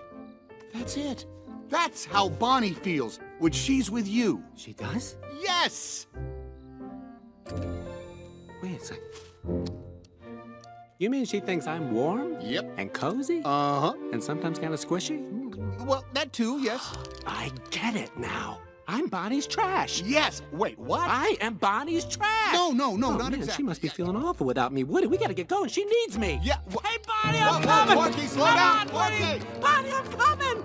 that's 0.75 0.95
it. 0.95 1.25
That's 1.69 2.05
how 2.05 2.29
Bonnie 2.29 2.73
feels 2.73 3.19
when 3.39 3.51
she's 3.51 3.89
with 3.89 4.07
you. 4.07 4.43
She 4.55 4.73
does? 4.73 5.17
Yes! 5.41 6.05
Wait 8.61 8.79
a 8.79 8.85
sec. 8.85 8.99
You 10.99 11.09
mean 11.09 11.25
she 11.25 11.39
thinks 11.39 11.65
I'm 11.65 11.91
warm? 11.91 12.39
Yep. 12.41 12.75
And 12.77 12.93
cozy? 12.93 13.41
Uh 13.43 13.79
huh. 13.79 13.93
And 14.11 14.23
sometimes 14.23 14.59
kind 14.59 14.71
of 14.71 14.79
squishy? 14.79 15.19
Well, 15.83 16.05
that 16.13 16.31
too, 16.31 16.59
yes. 16.59 16.95
I 17.25 17.51
get 17.71 17.95
it 17.95 18.15
now. 18.19 18.59
I'm 18.87 19.07
Bonnie's 19.07 19.47
trash. 19.47 20.01
Yes. 20.01 20.41
Wait, 20.51 20.77
what? 20.77 21.07
I 21.09 21.37
am 21.41 21.55
Bonnie's 21.55 22.05
trash. 22.05 22.53
No, 22.53 22.71
no, 22.71 22.95
no, 22.95 23.07
oh, 23.07 23.11
not 23.17 23.31
man, 23.31 23.39
exactly. 23.39 23.55
She 23.55 23.63
must 23.63 23.81
be 23.81 23.87
feeling 23.87 24.15
awful 24.15 24.45
without 24.45 24.73
me. 24.73 24.83
Woody, 24.83 25.07
we 25.07 25.17
gotta 25.17 25.33
get 25.33 25.47
going. 25.47 25.69
She 25.69 25.85
needs 25.85 26.17
me. 26.17 26.39
Yeah. 26.43 26.57
Hey, 26.83 26.97
Bonnie, 27.07 27.39
I'm 27.39 27.61
Whoa, 27.61 27.67
coming. 27.67 27.95
Forky, 27.95 28.27
slow 28.27 28.45
Come 28.45 28.55
down. 28.55 28.77
on, 28.79 28.87
Forky. 28.89 29.23
Woody. 29.23 29.45
Bonnie, 29.61 29.91
I'm 29.91 30.05
coming. 30.07 30.63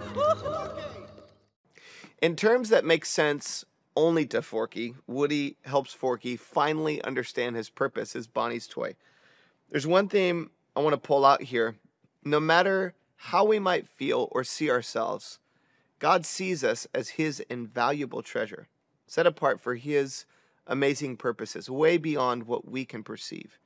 In 2.20 2.34
terms 2.34 2.68
that 2.70 2.84
make 2.84 3.04
sense 3.04 3.64
only 3.96 4.26
to 4.26 4.42
Forky, 4.42 4.94
Woody 5.06 5.56
helps 5.64 5.92
Forky 5.92 6.36
finally 6.36 7.00
understand 7.02 7.54
his 7.54 7.70
purpose 7.70 8.16
as 8.16 8.26
Bonnie's 8.26 8.66
toy. 8.66 8.96
There's 9.70 9.86
one 9.86 10.08
thing 10.08 10.50
I 10.74 10.80
want 10.80 10.94
to 10.94 10.98
pull 10.98 11.24
out 11.24 11.42
here. 11.42 11.76
No 12.24 12.40
matter 12.40 12.94
how 13.16 13.44
we 13.44 13.58
might 13.60 13.86
feel 13.86 14.28
or 14.32 14.42
see 14.42 14.68
ourselves, 14.70 15.38
God 15.98 16.24
sees 16.24 16.62
us 16.62 16.86
as 16.94 17.10
his 17.10 17.40
invaluable 17.48 18.22
treasure, 18.22 18.68
set 19.06 19.26
apart 19.26 19.60
for 19.60 19.74
his 19.74 20.24
amazing 20.66 21.16
purposes, 21.16 21.68
way 21.68 21.96
beyond 21.96 22.44
what 22.44 22.68
we 22.70 22.84
can 22.84 23.02
perceive. 23.02 23.58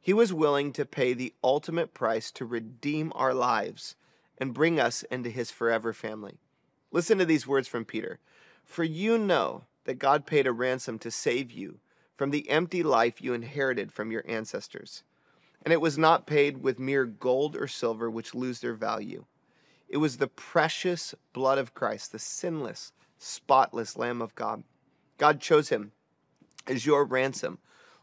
He 0.00 0.12
was 0.12 0.32
willing 0.32 0.72
to 0.74 0.84
pay 0.84 1.14
the 1.14 1.32
ultimate 1.42 1.94
price 1.94 2.30
to 2.32 2.44
redeem 2.44 3.10
our 3.14 3.32
lives 3.32 3.96
and 4.38 4.52
bring 4.52 4.78
us 4.78 5.02
into 5.04 5.30
his 5.30 5.50
forever 5.50 5.92
family. 5.92 6.38
Listen 6.92 7.18
to 7.18 7.24
these 7.24 7.46
words 7.46 7.66
from 7.66 7.84
Peter. 7.84 8.18
For 8.64 8.84
you 8.84 9.18
know 9.18 9.64
that 9.84 9.98
God 9.98 10.26
paid 10.26 10.46
a 10.46 10.52
ransom 10.52 10.98
to 11.00 11.10
save 11.10 11.50
you 11.50 11.78
from 12.16 12.30
the 12.30 12.48
empty 12.50 12.82
life 12.82 13.20
you 13.20 13.32
inherited 13.32 13.92
from 13.92 14.12
your 14.12 14.24
ancestors. 14.28 15.02
And 15.62 15.72
it 15.72 15.80
was 15.80 15.98
not 15.98 16.26
paid 16.26 16.62
with 16.62 16.78
mere 16.78 17.06
gold 17.06 17.56
or 17.56 17.66
silver, 17.66 18.10
which 18.10 18.34
lose 18.34 18.60
their 18.60 18.74
value. 18.74 19.24
It 19.88 19.98
was 19.98 20.16
the 20.16 20.26
precious 20.26 21.14
blood 21.32 21.58
of 21.58 21.74
Christ, 21.74 22.12
the 22.12 22.18
sinless, 22.18 22.92
spotless 23.18 23.96
Lamb 23.96 24.20
of 24.20 24.34
God. 24.34 24.64
God 25.18 25.40
chose 25.40 25.68
him 25.68 25.92
as 26.66 26.86
your 26.86 27.04
ransom 27.04 27.58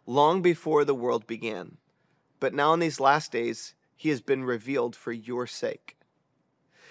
long 0.05 0.41
before 0.41 0.85
the 0.85 0.95
world 0.95 1.27
began. 1.27 1.77
But 2.39 2.53
now 2.53 2.73
in 2.73 2.79
these 2.79 2.99
last 2.99 3.31
days, 3.31 3.75
he 3.95 4.09
has 4.09 4.21
been 4.21 4.43
revealed 4.43 4.95
for 4.95 5.11
your 5.11 5.45
sake. 5.45 5.97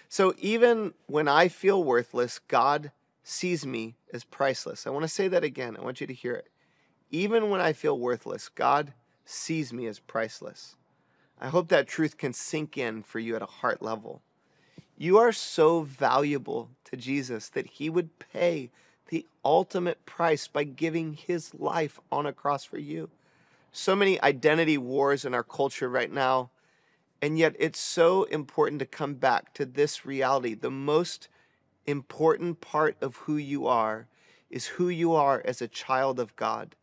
So 0.08 0.34
even 0.38 0.94
when 1.06 1.28
I 1.28 1.48
feel 1.48 1.82
worthless, 1.82 2.38
God 2.38 2.92
sees 3.22 3.64
me 3.66 3.96
as 4.12 4.24
priceless. 4.24 4.86
I 4.86 4.90
want 4.90 5.04
to 5.04 5.08
say 5.08 5.28
that 5.28 5.44
again. 5.44 5.76
I 5.76 5.82
want 5.82 6.00
you 6.00 6.06
to 6.06 6.14
hear 6.14 6.34
it. 6.34 6.48
Even 7.10 7.50
when 7.50 7.60
I 7.60 7.72
feel 7.72 7.98
worthless, 7.98 8.48
God 8.48 8.92
sees 9.24 9.72
me 9.72 9.86
as 9.86 9.98
priceless. 9.98 10.76
I 11.40 11.48
hope 11.48 11.68
that 11.68 11.88
truth 11.88 12.18
can 12.18 12.32
sink 12.32 12.76
in 12.76 13.02
for 13.02 13.18
you 13.18 13.34
at 13.36 13.42
a 13.42 13.46
heart 13.46 13.82
level. 13.82 14.22
You 15.02 15.16
are 15.16 15.32
so 15.32 15.80
valuable 15.80 16.68
to 16.84 16.94
Jesus 16.94 17.48
that 17.48 17.66
he 17.66 17.88
would 17.88 18.18
pay 18.18 18.68
the 19.08 19.24
ultimate 19.42 20.04
price 20.04 20.46
by 20.46 20.64
giving 20.64 21.14
his 21.14 21.54
life 21.54 21.98
on 22.12 22.26
a 22.26 22.34
cross 22.34 22.66
for 22.66 22.76
you. 22.76 23.08
So 23.72 23.96
many 23.96 24.20
identity 24.20 24.76
wars 24.76 25.24
in 25.24 25.32
our 25.32 25.42
culture 25.42 25.88
right 25.88 26.12
now, 26.12 26.50
and 27.22 27.38
yet 27.38 27.56
it's 27.58 27.80
so 27.80 28.24
important 28.24 28.78
to 28.80 28.84
come 28.84 29.14
back 29.14 29.54
to 29.54 29.64
this 29.64 30.04
reality. 30.04 30.52
The 30.52 30.70
most 30.70 31.28
important 31.86 32.60
part 32.60 32.98
of 33.00 33.16
who 33.16 33.38
you 33.38 33.66
are 33.66 34.06
is 34.50 34.66
who 34.66 34.90
you 34.90 35.14
are 35.14 35.40
as 35.46 35.62
a 35.62 35.66
child 35.66 36.20
of 36.20 36.36
God, 36.36 36.76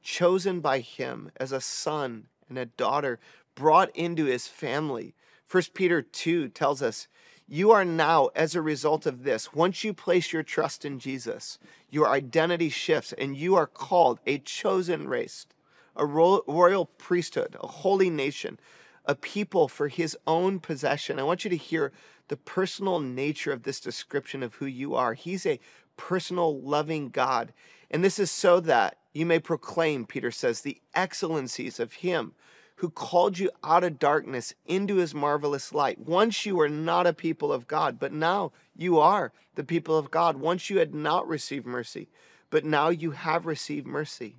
chosen 0.00 0.60
by 0.60 0.78
him 0.78 1.32
as 1.38 1.50
a 1.50 1.60
son 1.60 2.26
and 2.48 2.56
a 2.56 2.66
daughter, 2.66 3.18
brought 3.56 3.90
into 3.96 4.26
his 4.26 4.46
family. 4.46 5.12
1 5.50 5.64
Peter 5.74 6.02
2 6.02 6.50
tells 6.50 6.80
us, 6.80 7.08
you 7.46 7.70
are 7.72 7.84
now, 7.84 8.30
as 8.34 8.54
a 8.54 8.62
result 8.62 9.04
of 9.04 9.22
this, 9.22 9.52
once 9.52 9.84
you 9.84 9.92
place 9.92 10.32
your 10.32 10.42
trust 10.42 10.84
in 10.84 10.98
Jesus, 10.98 11.58
your 11.90 12.08
identity 12.08 12.70
shifts 12.70 13.12
and 13.12 13.36
you 13.36 13.54
are 13.54 13.66
called 13.66 14.18
a 14.26 14.38
chosen 14.38 15.08
race, 15.08 15.46
a 15.94 16.06
royal 16.06 16.86
priesthood, 16.86 17.56
a 17.60 17.66
holy 17.66 18.08
nation, 18.08 18.58
a 19.04 19.14
people 19.14 19.68
for 19.68 19.88
his 19.88 20.16
own 20.26 20.58
possession. 20.58 21.18
I 21.18 21.24
want 21.24 21.44
you 21.44 21.50
to 21.50 21.56
hear 21.56 21.92
the 22.28 22.36
personal 22.38 22.98
nature 22.98 23.52
of 23.52 23.64
this 23.64 23.78
description 23.78 24.42
of 24.42 24.54
who 24.54 24.66
you 24.66 24.94
are. 24.94 25.12
He's 25.12 25.44
a 25.44 25.60
personal, 25.98 26.58
loving 26.58 27.10
God. 27.10 27.52
And 27.90 28.02
this 28.02 28.18
is 28.18 28.30
so 28.30 28.58
that 28.60 28.96
you 29.12 29.26
may 29.26 29.38
proclaim, 29.38 30.06
Peter 30.06 30.30
says, 30.30 30.62
the 30.62 30.80
excellencies 30.94 31.78
of 31.78 31.92
him 31.92 32.32
who 32.76 32.90
called 32.90 33.38
you 33.38 33.50
out 33.62 33.84
of 33.84 33.98
darkness 33.98 34.54
into 34.66 34.96
his 34.96 35.14
marvelous 35.14 35.72
light. 35.72 35.98
Once 35.98 36.44
you 36.44 36.56
were 36.56 36.68
not 36.68 37.06
a 37.06 37.12
people 37.12 37.52
of 37.52 37.68
God, 37.68 37.98
but 37.98 38.12
now 38.12 38.52
you 38.76 38.98
are 38.98 39.32
the 39.54 39.64
people 39.64 39.96
of 39.96 40.10
God. 40.10 40.36
Once 40.36 40.68
you 40.68 40.78
had 40.78 40.94
not 40.94 41.26
received 41.28 41.66
mercy, 41.66 42.08
but 42.50 42.64
now 42.64 42.88
you 42.88 43.12
have 43.12 43.46
received 43.46 43.86
mercy. 43.86 44.36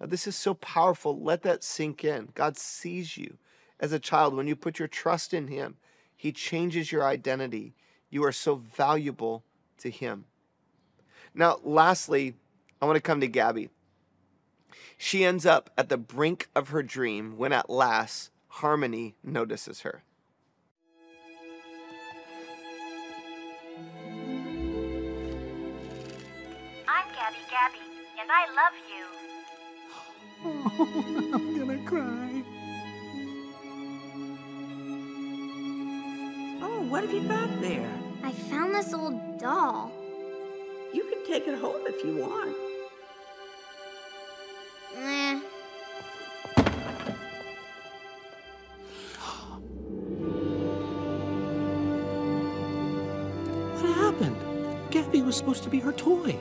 Now, 0.00 0.06
this 0.06 0.26
is 0.26 0.36
so 0.36 0.54
powerful. 0.54 1.20
Let 1.20 1.42
that 1.42 1.64
sink 1.64 2.04
in. 2.04 2.28
God 2.34 2.56
sees 2.56 3.16
you 3.16 3.38
as 3.80 3.92
a 3.92 3.98
child. 3.98 4.34
When 4.34 4.46
you 4.46 4.54
put 4.54 4.78
your 4.78 4.88
trust 4.88 5.32
in 5.32 5.48
him, 5.48 5.76
he 6.14 6.32
changes 6.32 6.92
your 6.92 7.04
identity. 7.04 7.74
You 8.10 8.24
are 8.24 8.32
so 8.32 8.56
valuable 8.56 9.42
to 9.78 9.90
him. 9.90 10.26
Now, 11.34 11.60
lastly, 11.62 12.34
I 12.80 12.86
want 12.86 12.96
to 12.96 13.02
come 13.02 13.20
to 13.20 13.28
Gabby. 13.28 13.70
She 14.96 15.24
ends 15.24 15.44
up 15.44 15.70
at 15.76 15.88
the 15.88 15.98
brink 15.98 16.48
of 16.54 16.70
her 16.70 16.82
dream 16.82 17.36
when 17.36 17.52
at 17.52 17.68
last 17.68 18.30
Harmony 18.48 19.16
notices 19.22 19.82
her. 19.82 20.02
I'm 26.88 27.06
Gabby 27.12 27.36
Gabby, 27.50 27.84
and 28.18 28.30
I 28.32 28.46
love 28.56 28.72
you. 28.88 29.04
Oh, 30.44 31.30
I'm 31.34 31.58
gonna 31.58 31.84
cry. 31.84 32.42
Oh, 36.62 36.80
what 36.88 37.02
have 37.04 37.12
you 37.12 37.28
got 37.28 37.60
there? 37.60 37.92
I 38.22 38.32
found 38.32 38.74
this 38.74 38.94
old 38.94 39.38
doll. 39.38 39.92
You 40.94 41.04
can 41.04 41.26
take 41.26 41.46
it 41.46 41.58
home 41.58 41.82
if 41.86 42.02
you 42.02 42.16
want. 42.16 42.56
Was 55.36 55.40
supposed 55.40 55.64
to 55.64 55.68
be 55.68 55.80
her 55.80 55.92
toy. 55.92 56.34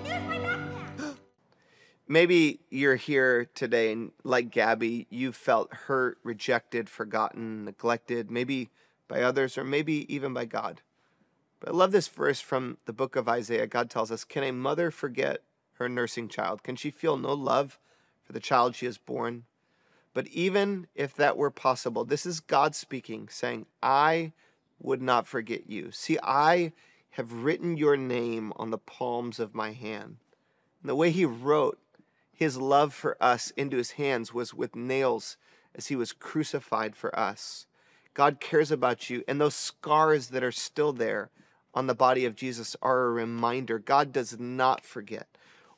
Maybe 2.08 2.62
you're 2.70 2.96
here 2.96 3.50
today 3.54 3.92
and, 3.92 4.14
like 4.24 4.52
Gabby, 4.52 5.06
you 5.10 5.34
felt 5.34 5.74
hurt, 5.74 6.18
rejected, 6.24 6.90
forgotten, 6.90 7.66
neglected, 7.66 8.32
maybe 8.32 8.70
by 9.10 9.22
others 9.22 9.58
or 9.58 9.66
maybe 9.66 10.06
even 10.14 10.34
by 10.34 10.46
God. 10.46 10.82
But 11.60 11.70
I 11.70 11.72
love 11.74 11.92
this 11.92 12.08
verse 12.08 12.40
from 12.40 12.78
the 12.86 12.94
book 12.94 13.18
of 13.18 13.28
Isaiah. 13.28 13.68
God 13.68 13.90
tells 13.90 14.12
us 14.12 14.24
Can 14.24 14.44
a 14.46 14.52
mother 14.52 14.92
forget 14.92 15.42
her 15.74 15.90
nursing 15.90 16.30
child? 16.30 16.64
Can 16.64 16.78
she 16.78 16.90
feel 16.90 17.18
no 17.18 17.34
love 17.34 17.78
for 18.24 18.32
the 18.32 18.40
child 18.40 18.76
she 18.76 18.86
has 18.86 18.98
borne? 18.98 19.44
But 20.14 20.28
even 20.28 20.88
if 20.96 21.14
that 21.16 21.36
were 21.36 21.52
possible, 21.52 22.06
this 22.06 22.26
is 22.26 22.40
God 22.40 22.74
speaking, 22.74 23.28
saying, 23.30 23.66
I 23.84 24.32
would 24.80 25.02
not 25.02 25.28
forget 25.28 25.70
you. 25.70 25.92
See, 25.92 26.18
I 26.24 26.72
have 27.16 27.32
written 27.32 27.78
your 27.78 27.96
name 27.96 28.52
on 28.58 28.72
the 28.72 28.78
palms 28.78 29.40
of 29.40 29.56
my 29.56 29.72
hand. 29.72 30.18
And 30.82 30.90
the 30.90 30.96
way 30.96 31.12
he 31.12 31.24
wrote 31.24 31.80
his 32.34 32.58
love 32.58 32.94
for 32.94 33.16
us 33.22 33.52
into 33.52 33.78
his 33.78 33.92
hands 33.92 34.34
was 34.34 34.54
with 34.54 34.76
nails 34.76 35.38
as 35.74 35.88
he 35.88 35.96
was 35.96 36.12
crucified 36.12 36.94
for 36.94 37.18
us. 37.18 37.68
God 38.14 38.42
cares 38.42 38.70
about 38.70 39.10
you, 39.10 39.24
and 39.30 39.40
those 39.40 39.56
scars 39.56 40.28
that 40.28 40.44
are 40.44 40.52
still 40.52 40.92
there 40.92 41.30
on 41.74 41.88
the 41.88 41.96
body 41.96 42.26
of 42.26 42.36
Jesus 42.36 42.76
are 42.82 43.06
a 43.06 43.12
reminder. 43.12 43.80
God 43.80 44.12
does 44.12 44.38
not 44.38 44.84
forget 44.84 45.30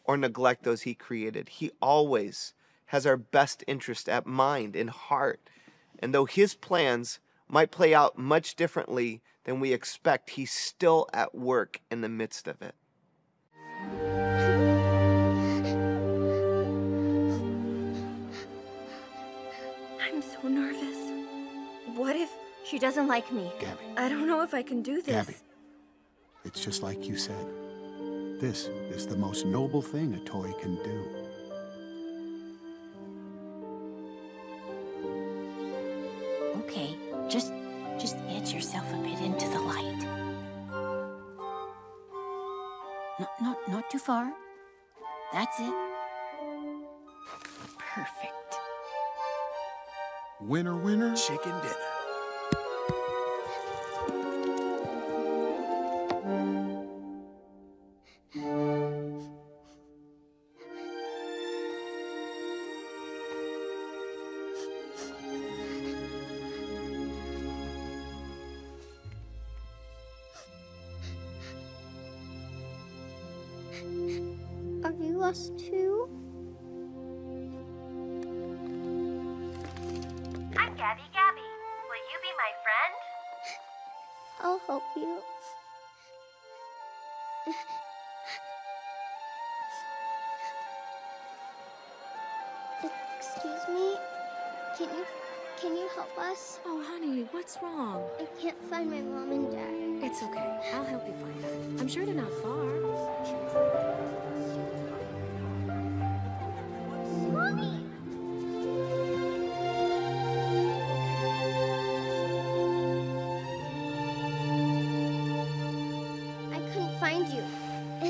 or 0.03 0.17
neglect 0.17 0.63
those 0.63 0.83
he 0.83 0.95
created. 0.95 1.49
He 1.49 1.69
always 1.79 2.53
has 2.87 3.05
our 3.05 3.17
best 3.17 3.63
interest 3.67 4.09
at 4.09 4.25
mind 4.25 4.75
and 4.75 4.89
heart. 4.89 5.51
And 5.99 6.15
though 6.15 6.25
his 6.25 6.55
plans 6.55 7.19
might 7.47 7.69
play 7.69 7.93
out 7.93 8.17
much 8.17 8.55
differently 8.55 9.21
than 9.47 9.59
we 9.61 9.73
expect, 9.73 10.31
he's 10.31 10.51
still 10.51 11.07
at 11.13 11.33
work 11.33 11.79
in 11.89 12.01
the 12.01 12.09
midst 12.09 12.47
of 12.49 12.61
it. 12.61 12.75
I'm 20.03 20.21
so 20.21 20.47
nervous. 20.49 20.97
What 21.95 22.17
if 22.17 22.29
she 22.65 22.77
doesn't 22.77 23.07
like 23.07 23.31
me? 23.31 23.49
Gabby. 23.59 23.79
I 23.95 24.09
don't 24.09 24.27
know 24.27 24.43
if 24.43 24.53
I 24.53 24.61
can 24.61 24.81
do 24.81 25.01
this. 25.01 25.15
Gabby, 25.15 25.37
it's 26.43 26.63
just 26.63 26.83
like 26.83 27.07
you 27.07 27.15
said. 27.15 27.47
This 28.41 28.67
is 28.91 29.07
the 29.07 29.15
most 29.15 29.45
noble 29.45 29.81
thing 29.81 30.13
a 30.13 30.19
toy 30.19 30.51
can 30.61 30.75
do. 30.83 31.05
Okay, 36.57 36.97
Not 43.19 43.41
not 43.41 43.57
not 43.67 43.89
too 43.89 43.97
far. 43.97 44.31
That's 45.33 45.59
it. 45.59 45.73
Perfect. 47.79 48.33
Winner, 50.39 50.77
winner. 50.77 51.15
Chicken 51.15 51.51
dinner. 51.63 51.86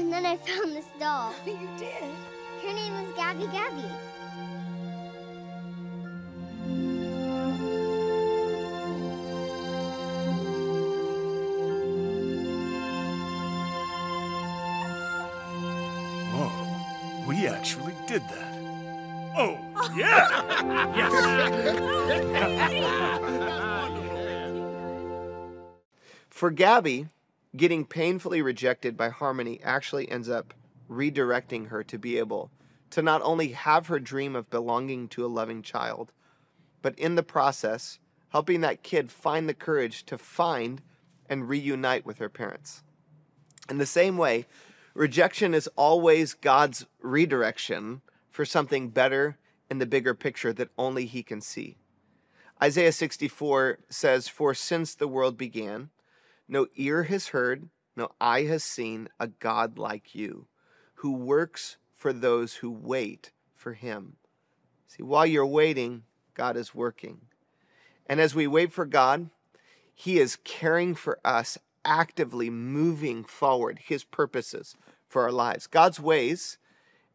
And 0.07 0.13
then 0.13 0.25
I 0.25 0.37
found 0.37 0.73
this 0.73 0.85
doll. 1.01 1.33
You 1.45 1.67
did? 1.77 1.91
Her 2.63 2.71
name 2.73 2.93
was 2.93 3.13
Gabby 3.17 3.45
Gabby. 3.47 3.83
Oh, 16.33 16.53
we 17.27 17.45
actually 17.47 17.93
did 18.07 18.21
that. 18.29 18.53
Oh, 19.37 19.59
yeah! 19.97 20.29
For 26.29 26.49
Gabby, 26.49 27.09
getting 27.57 27.85
painfully 27.85 28.41
rejected 28.41 28.95
by 28.95 29.09
Harmony 29.09 29.59
actually 29.63 30.09
ends 30.09 30.29
up 30.29 30.53
redirecting 30.89 31.69
her 31.69 31.83
to 31.83 31.97
be 31.97 32.17
able 32.17 32.51
to 32.89 33.01
not 33.01 33.21
only 33.21 33.49
have 33.49 33.87
her 33.87 33.99
dream 33.99 34.35
of 34.35 34.49
belonging 34.49 35.07
to 35.09 35.25
a 35.25 35.27
loving 35.27 35.61
child, 35.61 36.11
but 36.81 36.97
in 36.97 37.15
the 37.15 37.23
process, 37.23 37.99
helping 38.29 38.61
that 38.61 38.83
kid 38.83 39.11
find 39.11 39.47
the 39.47 39.53
courage 39.53 40.05
to 40.05 40.17
find 40.17 40.81
and 41.29 41.49
reunite 41.49 42.05
with 42.05 42.19
her 42.19 42.29
parents. 42.29 42.83
In 43.69 43.77
the 43.77 43.85
same 43.85 44.17
way, 44.17 44.45
rejection 44.93 45.53
is 45.53 45.69
always 45.75 46.33
God's 46.33 46.85
redirection 47.01 48.01
for 48.29 48.45
something 48.45 48.89
better 48.89 49.37
in 49.69 49.79
the 49.79 49.85
bigger 49.85 50.13
picture 50.13 50.53
that 50.53 50.69
only 50.77 51.05
He 51.05 51.23
can 51.23 51.41
see. 51.41 51.77
Isaiah 52.61 52.91
64 52.91 53.79
says, 53.89 54.27
For 54.27 54.53
since 54.53 54.95
the 54.95 55.07
world 55.07 55.37
began, 55.37 55.89
no 56.47 56.67
ear 56.75 57.03
has 57.03 57.29
heard, 57.29 57.69
no 57.95 58.11
eye 58.21 58.43
has 58.43 58.63
seen 58.63 59.09
a 59.19 59.27
God 59.27 59.77
like 59.77 60.15
you, 60.15 60.47
who 60.95 61.11
works 61.11 61.77
for 61.93 62.13
those 62.13 62.55
who 62.55 62.71
wait 62.71 63.31
for 63.55 63.73
Him. 63.73 64.17
See, 64.87 65.03
while 65.03 65.25
you're 65.25 65.45
waiting, 65.45 66.03
God 66.33 66.55
is 66.55 66.73
working. 66.73 67.21
And 68.05 68.21
as 68.21 68.33
we 68.33 68.47
wait 68.47 68.71
for 68.71 68.85
God, 68.85 69.29
He 69.93 70.19
is 70.19 70.37
caring 70.43 70.95
for 70.95 71.19
us, 71.25 71.57
actively 71.83 72.49
moving 72.49 73.23
forward 73.23 73.79
His 73.83 74.03
purposes 74.03 74.75
for 75.07 75.23
our 75.23 75.31
lives. 75.31 75.67
God's 75.67 75.99
ways 75.99 76.57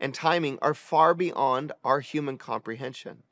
and 0.01 0.13
timing 0.13 0.59
are 0.61 0.75
far 0.75 1.15
beyond 1.15 1.73
our 1.85 2.01
human 2.01 2.37
comprehension. 2.37 3.23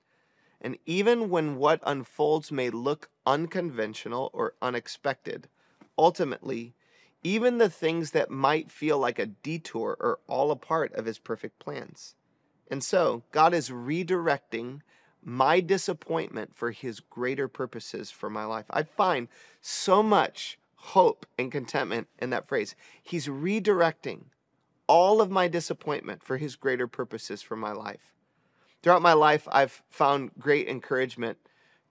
And 0.60 0.78
even 0.86 1.30
when 1.30 1.56
what 1.56 1.80
unfolds 1.84 2.52
may 2.52 2.70
look 2.70 3.08
unconventional 3.26 4.30
or 4.32 4.54
unexpected, 4.62 5.48
ultimately, 6.00 6.74
Even 7.22 7.58
the 7.58 7.68
things 7.68 8.12
that 8.12 8.30
might 8.30 8.70
feel 8.70 8.98
like 8.98 9.18
a 9.18 9.26
detour 9.26 9.96
are 10.00 10.20
all 10.26 10.50
a 10.50 10.56
part 10.56 10.92
of 10.94 11.04
his 11.04 11.18
perfect 11.18 11.58
plans. 11.58 12.14
And 12.70 12.82
so, 12.82 13.24
God 13.30 13.52
is 13.52 13.68
redirecting 13.68 14.80
my 15.22 15.60
disappointment 15.60 16.56
for 16.56 16.70
his 16.70 17.00
greater 17.00 17.46
purposes 17.46 18.10
for 18.10 18.30
my 18.30 18.44
life. 18.46 18.64
I 18.70 18.84
find 18.84 19.28
so 19.60 20.02
much 20.02 20.58
hope 20.76 21.26
and 21.38 21.52
contentment 21.52 22.08
in 22.18 22.30
that 22.30 22.48
phrase. 22.48 22.74
He's 23.02 23.26
redirecting 23.28 24.22
all 24.86 25.20
of 25.20 25.30
my 25.30 25.46
disappointment 25.46 26.22
for 26.22 26.38
his 26.38 26.56
greater 26.56 26.86
purposes 26.88 27.42
for 27.42 27.54
my 27.54 27.72
life. 27.72 28.14
Throughout 28.82 29.02
my 29.02 29.12
life, 29.12 29.46
I've 29.52 29.82
found 29.90 30.30
great 30.38 30.66
encouragement 30.68 31.36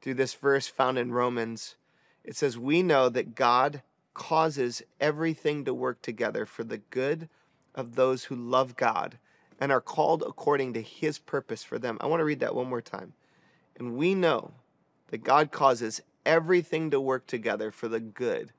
through 0.02 0.16
this 0.16 0.34
verse 0.34 0.68
found 0.68 0.98
in 0.98 1.12
Romans. 1.12 1.76
It 2.24 2.36
says, 2.36 2.58
We 2.58 2.82
know 2.82 3.10
that 3.10 3.36
God 3.36 3.84
causes 4.20 4.84
everything 5.00 5.64
to 5.64 5.74
work 5.74 6.02
together 6.02 6.46
for 6.46 6.66
the 6.66 6.78
good 6.78 7.30
of 7.74 7.96
those 7.96 8.26
who 8.26 8.36
love 8.36 8.76
God 8.76 9.18
and 9.62 9.72
are 9.72 9.80
called 9.80 10.24
according 10.28 10.74
to 10.74 10.82
his 10.82 11.18
purpose 11.18 11.64
for 11.64 11.80
them. 11.80 11.98
I 12.02 12.08
want 12.08 12.20
to 12.20 12.26
read 12.26 12.42
that 12.42 12.54
one 12.54 12.70
more 12.70 12.82
time. 12.82 13.14
And 13.78 13.96
we 13.96 14.14
know 14.14 14.52
that 15.08 15.24
God 15.24 15.52
causes 15.52 16.02
everything 16.26 16.92
to 16.92 17.00
work 17.00 17.28
together 17.28 17.72
for 17.72 17.88
the 17.88 18.02
good 18.02 18.52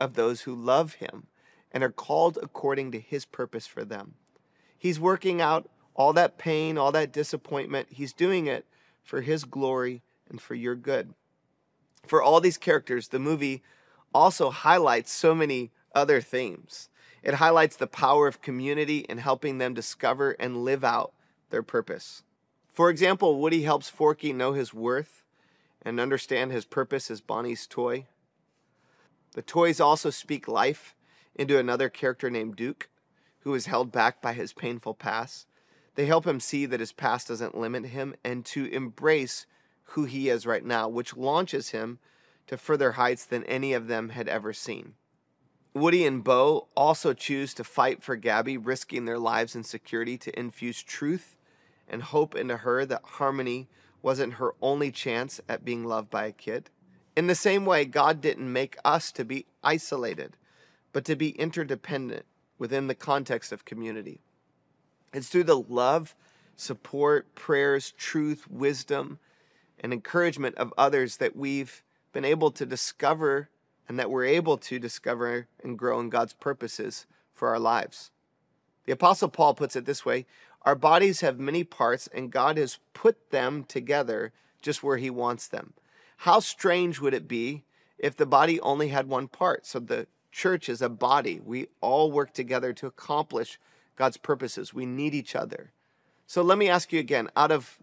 of 0.00 0.14
those 0.14 0.42
who 0.42 0.54
love 0.54 0.94
him 0.94 1.26
and 1.72 1.82
are 1.82 1.90
called 1.90 2.38
according 2.40 2.92
to 2.92 3.00
his 3.00 3.24
purpose 3.24 3.66
for 3.66 3.84
them. 3.84 4.14
He's 4.78 5.00
working 5.00 5.40
out 5.40 5.68
all 5.96 6.12
that 6.12 6.38
pain, 6.38 6.78
all 6.78 6.92
that 6.92 7.12
disappointment. 7.12 7.88
He's 7.90 8.12
doing 8.12 8.46
it 8.46 8.66
for 9.02 9.22
his 9.22 9.44
glory 9.44 10.00
and 10.30 10.40
for 10.40 10.54
your 10.54 10.76
good. 10.76 11.12
For 12.06 12.22
all 12.22 12.40
these 12.40 12.56
characters, 12.56 13.08
the 13.08 13.18
movie 13.18 13.64
also 14.14 14.50
highlights 14.50 15.12
so 15.12 15.34
many 15.34 15.70
other 15.94 16.20
themes. 16.20 16.88
It 17.22 17.34
highlights 17.34 17.76
the 17.76 17.86
power 17.86 18.26
of 18.26 18.40
community 18.40 18.98
in 19.08 19.18
helping 19.18 19.58
them 19.58 19.74
discover 19.74 20.32
and 20.32 20.64
live 20.64 20.84
out 20.84 21.12
their 21.50 21.62
purpose. 21.62 22.22
For 22.72 22.90
example, 22.90 23.40
Woody 23.40 23.62
helps 23.62 23.88
Forky 23.88 24.32
know 24.32 24.52
his 24.52 24.72
worth 24.72 25.24
and 25.82 25.98
understand 25.98 26.52
his 26.52 26.64
purpose 26.64 27.10
as 27.10 27.20
Bonnie's 27.20 27.66
toy. 27.66 28.06
The 29.32 29.42
toys 29.42 29.80
also 29.80 30.10
speak 30.10 30.48
life 30.48 30.94
into 31.34 31.58
another 31.58 31.88
character 31.88 32.30
named 32.30 32.56
Duke, 32.56 32.88
who 33.40 33.54
is 33.54 33.66
held 33.66 33.92
back 33.92 34.20
by 34.20 34.32
his 34.32 34.52
painful 34.52 34.94
past. 34.94 35.46
They 35.94 36.06
help 36.06 36.26
him 36.26 36.40
see 36.40 36.66
that 36.66 36.80
his 36.80 36.92
past 36.92 37.28
doesn't 37.28 37.58
limit 37.58 37.86
him 37.86 38.14
and 38.24 38.44
to 38.46 38.66
embrace 38.66 39.46
who 39.92 40.04
he 40.04 40.28
is 40.28 40.46
right 40.46 40.64
now, 40.64 40.88
which 40.88 41.16
launches 41.16 41.70
him 41.70 41.98
to 42.48 42.56
further 42.56 42.92
heights 42.92 43.24
than 43.24 43.44
any 43.44 43.72
of 43.72 43.86
them 43.86 44.10
had 44.10 44.28
ever 44.28 44.52
seen. 44.52 44.94
Woody 45.74 46.04
and 46.04 46.24
Bo 46.24 46.66
also 46.76 47.12
choose 47.12 47.54
to 47.54 47.64
fight 47.64 48.02
for 48.02 48.16
Gabby, 48.16 48.56
risking 48.56 49.04
their 49.04 49.18
lives 49.18 49.54
and 49.54 49.64
security 49.64 50.18
to 50.18 50.38
infuse 50.38 50.82
truth 50.82 51.36
and 51.88 52.02
hope 52.02 52.34
into 52.34 52.58
her 52.58 52.84
that 52.84 53.02
harmony 53.04 53.68
wasn't 54.02 54.34
her 54.34 54.54
only 54.60 54.90
chance 54.90 55.40
at 55.48 55.64
being 55.64 55.84
loved 55.84 56.10
by 56.10 56.26
a 56.26 56.32
kid. 56.32 56.70
In 57.16 57.26
the 57.26 57.34
same 57.34 57.64
way, 57.64 57.84
God 57.84 58.20
didn't 58.20 58.52
make 58.52 58.76
us 58.84 59.12
to 59.12 59.24
be 59.24 59.46
isolated, 59.62 60.36
but 60.92 61.04
to 61.04 61.16
be 61.16 61.30
interdependent 61.30 62.24
within 62.58 62.86
the 62.86 62.94
context 62.94 63.52
of 63.52 63.64
community. 63.64 64.20
It's 65.12 65.28
through 65.28 65.44
the 65.44 65.58
love, 65.58 66.14
support, 66.56 67.34
prayers, 67.34 67.92
truth, 67.92 68.48
wisdom, 68.50 69.18
and 69.80 69.92
encouragement 69.92 70.56
of 70.56 70.74
others 70.76 71.16
that 71.18 71.36
we've 71.36 71.82
been 72.12 72.24
able 72.24 72.50
to 72.52 72.66
discover 72.66 73.48
and 73.88 73.98
that 73.98 74.10
we're 74.10 74.24
able 74.24 74.58
to 74.58 74.78
discover 74.78 75.48
and 75.62 75.78
grow 75.78 75.98
in 75.98 76.10
God's 76.10 76.34
purposes 76.34 77.06
for 77.34 77.48
our 77.48 77.58
lives. 77.58 78.10
The 78.84 78.92
Apostle 78.92 79.28
Paul 79.28 79.54
puts 79.54 79.76
it 79.76 79.86
this 79.86 80.04
way 80.04 80.26
Our 80.62 80.74
bodies 80.74 81.20
have 81.20 81.38
many 81.38 81.64
parts, 81.64 82.08
and 82.08 82.30
God 82.30 82.58
has 82.58 82.78
put 82.92 83.30
them 83.30 83.64
together 83.64 84.32
just 84.60 84.82
where 84.82 84.98
He 84.98 85.10
wants 85.10 85.46
them. 85.46 85.74
How 86.18 86.40
strange 86.40 87.00
would 87.00 87.14
it 87.14 87.28
be 87.28 87.64
if 87.98 88.16
the 88.16 88.26
body 88.26 88.60
only 88.60 88.88
had 88.88 89.08
one 89.08 89.28
part? 89.28 89.66
So 89.66 89.78
the 89.78 90.06
church 90.32 90.68
is 90.68 90.82
a 90.82 90.88
body. 90.88 91.40
We 91.40 91.68
all 91.80 92.10
work 92.10 92.32
together 92.32 92.72
to 92.74 92.86
accomplish 92.86 93.58
God's 93.96 94.16
purposes. 94.16 94.74
We 94.74 94.86
need 94.86 95.14
each 95.14 95.34
other. 95.34 95.72
So 96.26 96.42
let 96.42 96.58
me 96.58 96.68
ask 96.68 96.92
you 96.92 97.00
again 97.00 97.28
out 97.36 97.50
of 97.50 97.78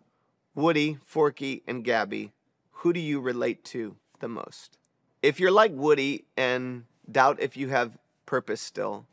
Woody, 0.53 0.97
Forky, 1.03 1.63
and 1.67 1.83
Gabby, 1.83 2.31
who 2.71 2.93
do 2.93 2.99
you 2.99 3.19
relate 3.19 3.63
to 3.65 3.95
the 4.19 4.27
most? 4.27 4.77
If 5.21 5.39
you're 5.39 5.51
like 5.51 5.71
Woody 5.73 6.25
and 6.37 6.85
doubt 7.11 7.39
if 7.39 7.57
you 7.57 7.69
have 7.69 7.97
purpose 8.25 8.61
still, 8.61 9.05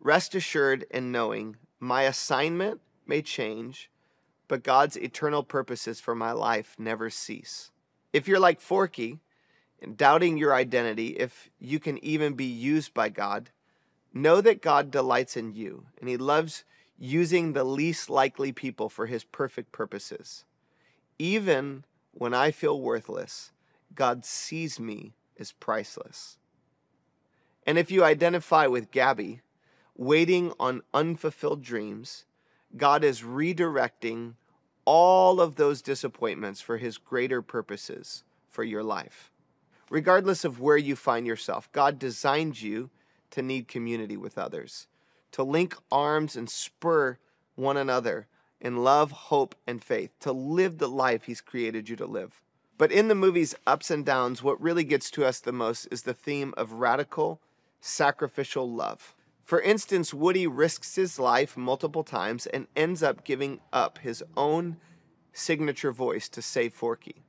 rest 0.00 0.34
assured 0.34 0.84
in 0.90 1.12
knowing 1.12 1.56
my 1.80 2.02
assignment 2.02 2.80
may 3.06 3.22
change, 3.22 3.90
but 4.48 4.62
God's 4.62 4.96
eternal 4.96 5.42
purposes 5.42 6.00
for 6.00 6.14
my 6.14 6.32
life 6.32 6.76
never 6.78 7.10
cease. 7.10 7.70
If 8.12 8.26
you're 8.28 8.40
like 8.40 8.60
Forky 8.60 9.18
and 9.80 9.96
doubting 9.96 10.38
your 10.38 10.54
identity, 10.54 11.08
if 11.08 11.50
you 11.58 11.78
can 11.78 12.02
even 12.04 12.34
be 12.34 12.44
used 12.44 12.94
by 12.94 13.08
God, 13.08 13.50
know 14.12 14.40
that 14.40 14.62
God 14.62 14.90
delights 14.90 15.36
in 15.36 15.52
you 15.52 15.86
and 16.00 16.08
He 16.08 16.16
loves 16.16 16.64
using 16.98 17.52
the 17.52 17.64
least 17.64 18.08
likely 18.08 18.52
people 18.52 18.88
for 18.88 19.06
His 19.06 19.24
perfect 19.24 19.72
purposes. 19.72 20.44
Even 21.18 21.84
when 22.12 22.32
I 22.32 22.50
feel 22.50 22.80
worthless, 22.80 23.52
God 23.96 24.24
sees 24.24 24.78
me 24.78 25.14
as 25.38 25.52
priceless. 25.52 26.38
And 27.66 27.78
if 27.78 27.90
you 27.90 28.04
identify 28.04 28.68
with 28.68 28.92
Gabby, 28.92 29.40
waiting 29.96 30.52
on 30.60 30.82
unfulfilled 30.94 31.62
dreams, 31.62 32.24
God 32.76 33.02
is 33.02 33.22
redirecting 33.22 34.34
all 34.84 35.40
of 35.40 35.56
those 35.56 35.82
disappointments 35.82 36.60
for 36.60 36.76
his 36.76 36.98
greater 36.98 37.42
purposes 37.42 38.22
for 38.48 38.62
your 38.62 38.84
life. 38.84 39.32
Regardless 39.90 40.44
of 40.44 40.60
where 40.60 40.76
you 40.76 40.94
find 40.94 41.26
yourself, 41.26 41.70
God 41.72 41.98
designed 41.98 42.60
you 42.60 42.90
to 43.30 43.42
need 43.42 43.68
community 43.68 44.16
with 44.16 44.38
others, 44.38 44.86
to 45.32 45.42
link 45.42 45.76
arms 45.90 46.36
and 46.36 46.48
spur 46.48 47.18
one 47.54 47.76
another 47.76 48.28
in 48.60 48.82
love, 48.82 49.10
hope, 49.10 49.54
and 49.66 49.82
faith, 49.82 50.10
to 50.20 50.32
live 50.32 50.78
the 50.78 50.88
life 50.88 51.24
he's 51.24 51.40
created 51.40 51.88
you 51.88 51.96
to 51.96 52.06
live. 52.06 52.42
But 52.78 52.92
in 52.92 53.08
the 53.08 53.14
movie's 53.14 53.54
ups 53.66 53.90
and 53.90 54.04
downs, 54.04 54.42
what 54.42 54.60
really 54.60 54.84
gets 54.84 55.10
to 55.12 55.24
us 55.24 55.40
the 55.40 55.52
most 55.52 55.86
is 55.90 56.02
the 56.02 56.12
theme 56.12 56.52
of 56.56 56.72
radical, 56.72 57.40
sacrificial 57.80 58.70
love. 58.70 59.14
For 59.44 59.60
instance, 59.60 60.12
Woody 60.12 60.46
risks 60.46 60.96
his 60.96 61.18
life 61.18 61.56
multiple 61.56 62.04
times 62.04 62.46
and 62.46 62.66
ends 62.76 63.02
up 63.02 63.24
giving 63.24 63.60
up 63.72 63.98
his 63.98 64.22
own 64.36 64.76
signature 65.32 65.92
voice 65.92 66.28
to 66.30 66.42
save 66.42 66.74
Forky. 66.74 67.22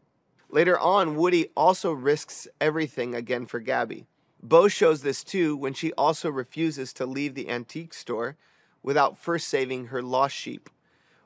Later 0.49 0.79
on, 0.79 1.15
Woody 1.15 1.49
also 1.55 1.91
risks 1.91 2.47
everything 2.59 3.13
again 3.13 3.45
for 3.45 3.59
Gabby. 3.59 4.07
Bo 4.41 4.67
shows 4.67 5.01
this 5.01 5.23
too 5.23 5.55
when 5.55 5.73
she 5.73 5.93
also 5.93 6.29
refuses 6.29 6.91
to 6.93 7.05
leave 7.05 7.35
the 7.35 7.49
antique 7.49 7.93
store 7.93 8.35
without 8.81 9.17
first 9.17 9.47
saving 9.47 9.87
her 9.87 10.01
lost 10.01 10.35
sheep, 10.35 10.69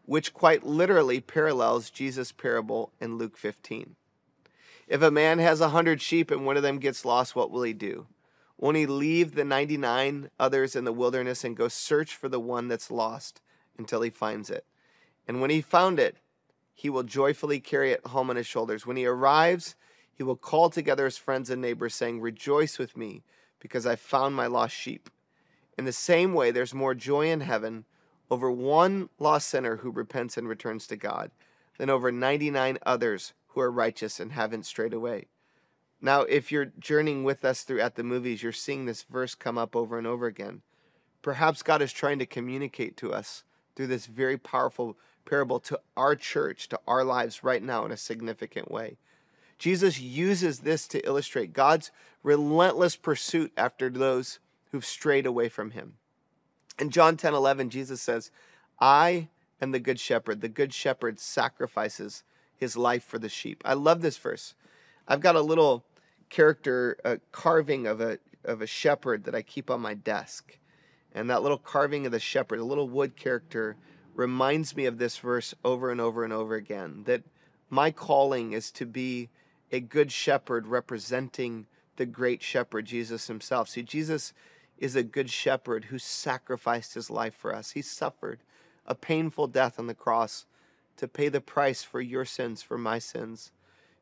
which 0.06 0.34
quite 0.34 0.66
literally 0.66 1.22
parallels 1.22 1.90
Jesus' 1.90 2.32
parable 2.32 2.92
in 3.00 3.18
Luke 3.18 3.38
15. 3.38 3.96
If 4.92 5.02
a 5.02 5.10
man 5.10 5.40
has 5.40 5.62
a 5.62 5.70
hundred 5.70 6.02
sheep 6.02 6.32
and 6.32 6.46
one 6.46 6.58
of 6.58 6.64
them 6.64 6.78
gets 6.78 7.06
lost, 7.06 7.34
what 7.34 7.50
will 7.50 7.64
he 7.64 7.72
do? 7.72 8.08
Won't 8.58 8.76
he 8.76 8.86
leave 8.86 9.36
the 9.36 9.46
99 9.46 10.30
others 10.38 10.76
in 10.76 10.84
the 10.84 10.92
wilderness 10.92 11.46
and 11.46 11.56
go 11.56 11.70
search 11.70 12.14
for 12.14 12.28
the 12.28 12.42
one 12.42 12.68
that's 12.68 12.92
lost 12.92 13.40
until 13.78 14.02
he 14.02 14.10
finds 14.10 14.50
it? 14.50 14.66
And 15.26 15.40
when 15.40 15.50
he 15.50 15.62
found 15.62 15.98
it, 15.98 16.18
he 16.74 16.90
will 16.90 17.04
joyfully 17.04 17.62
carry 17.62 17.94
it 17.94 18.06
home 18.08 18.30
on 18.30 18.36
his 18.36 18.48
shoulders. 18.48 18.86
When 18.86 18.98
he 18.98 19.06
arrives, 19.06 19.76
he 20.14 20.24
will 20.24 20.36
call 20.36 20.70
together 20.70 21.06
his 21.06 21.16
friends 21.18 21.50
and 21.50 21.62
neighbors, 21.62 21.96
saying, 21.96 22.20
Rejoice 22.20 22.78
with 22.78 22.98
me, 22.98 23.24
because 23.62 23.86
I 23.86 23.96
found 23.96 24.36
my 24.36 24.48
lost 24.48 24.76
sheep. 24.76 25.10
In 25.78 25.86
the 25.86 25.94
same 25.94 26.34
way, 26.34 26.52
there's 26.52 26.74
more 26.74 26.96
joy 26.96 27.32
in 27.32 27.40
heaven 27.40 27.86
over 28.30 28.52
one 28.52 29.08
lost 29.20 29.48
sinner 29.48 29.78
who 29.78 29.90
repents 29.90 30.36
and 30.36 30.50
returns 30.50 30.86
to 30.88 30.98
God 30.98 31.32
than 31.78 31.90
over 31.90 32.12
99 32.12 32.78
others 32.86 33.32
are 33.62 33.72
righteous 33.72 34.20
and 34.20 34.32
haven't 34.32 34.66
strayed 34.66 34.94
away. 34.94 35.28
Now, 36.02 36.22
if 36.22 36.52
you're 36.52 36.72
journeying 36.80 37.24
with 37.24 37.46
us 37.46 37.62
through 37.62 37.82
at 37.82 37.96
the 37.96 38.04
movies, 38.04 38.42
you're 38.42 38.52
seeing 38.52 38.86
this 38.86 39.04
verse 39.04 39.36
come 39.36 39.58
up 39.58 39.76
over 39.76 39.98
and 39.98 40.08
over 40.08 40.26
again. 40.26 40.62
Perhaps 41.22 41.62
God 41.62 41.82
is 41.82 41.94
trying 41.94 42.18
to 42.20 42.26
communicate 42.26 42.98
to 42.98 43.14
us 43.14 43.44
through 43.76 43.88
this 43.88 44.08
very 44.08 44.38
powerful 44.38 44.98
parable 45.26 45.60
to 45.60 45.80
our 45.96 46.16
church, 46.16 46.68
to 46.70 46.80
our 46.88 47.04
lives 47.04 47.44
right 47.44 47.62
now 47.62 47.86
in 47.86 47.92
a 47.92 47.98
significant 47.98 48.72
way. 48.72 48.98
Jesus 49.60 50.00
uses 50.00 50.60
this 50.60 50.88
to 50.88 51.06
illustrate 51.06 51.54
God's 51.54 51.92
relentless 52.24 52.96
pursuit 52.96 53.52
after 53.56 53.90
those 53.90 54.40
who've 54.72 54.86
strayed 54.86 55.28
away 55.28 55.50
from 55.50 55.72
him. 55.72 55.94
In 56.80 56.90
John 56.90 57.16
10 57.16 57.36
11, 57.36 57.70
Jesus 57.70 58.02
says, 58.02 58.32
I 58.80 59.30
am 59.62 59.72
the 59.72 59.80
good 59.80 60.00
shepherd. 60.00 60.42
The 60.42 60.50
good 60.50 60.74
shepherd 60.74 61.20
sacrifices 61.20 62.24
his 62.62 62.78
life 62.78 63.04
for 63.04 63.20
the 63.20 63.28
sheep. 63.28 63.62
I 63.66 63.74
love 63.74 64.02
this 64.02 64.18
verse. 64.18 64.54
I've 65.08 65.20
got 65.20 65.36
a 65.36 65.42
little 65.42 65.84
character 66.30 67.20
carving 67.34 67.88
of 67.88 68.00
a 68.00 68.20
of 68.46 68.62
a 68.62 68.68
shepherd 68.68 69.26
that 69.26 69.36
I 69.36 69.42
keep 69.42 69.70
on 69.70 69.82
my 69.82 69.94
desk. 69.94 70.58
And 71.14 71.30
that 71.30 71.42
little 71.42 71.58
carving 71.58 72.06
of 72.06 72.12
the 72.12 72.20
shepherd, 72.20 72.60
a 72.60 72.64
little 72.64 72.88
wood 72.88 73.16
character, 73.16 73.76
reminds 74.16 74.76
me 74.76 74.86
of 74.86 74.98
this 74.98 75.18
verse 75.18 75.54
over 75.64 75.92
and 75.92 76.00
over 76.00 76.24
and 76.24 76.32
over 76.32 76.56
again 76.56 77.04
that 77.06 77.24
my 77.70 77.92
calling 77.92 78.54
is 78.54 78.72
to 78.72 78.86
be 78.86 79.30
a 79.72 79.80
good 79.80 80.12
shepherd 80.12 80.68
representing 80.68 81.66
the 81.98 82.06
great 82.06 82.42
shepherd, 82.42 82.86
Jesus 82.86 83.28
himself. 83.28 83.70
See, 83.70 83.84
Jesus 83.84 84.34
is 84.78 84.96
a 84.96 85.04
good 85.04 85.30
shepherd 85.30 85.86
who 85.86 86.00
sacrificed 86.00 86.94
his 86.94 87.10
life 87.10 87.36
for 87.36 87.54
us. 87.54 87.72
He 87.72 87.82
suffered 87.82 88.40
a 88.86 88.96
painful 88.96 89.48
death 89.48 89.80
on 89.80 89.88
the 89.88 89.94
cross 89.94 90.46
to 91.02 91.08
pay 91.08 91.30
the 91.30 91.42
price 91.42 91.82
for 91.82 92.00
your 92.00 92.26
sins, 92.26 92.62
for 92.62 92.78
my 92.78 93.00
sins. 93.00 93.52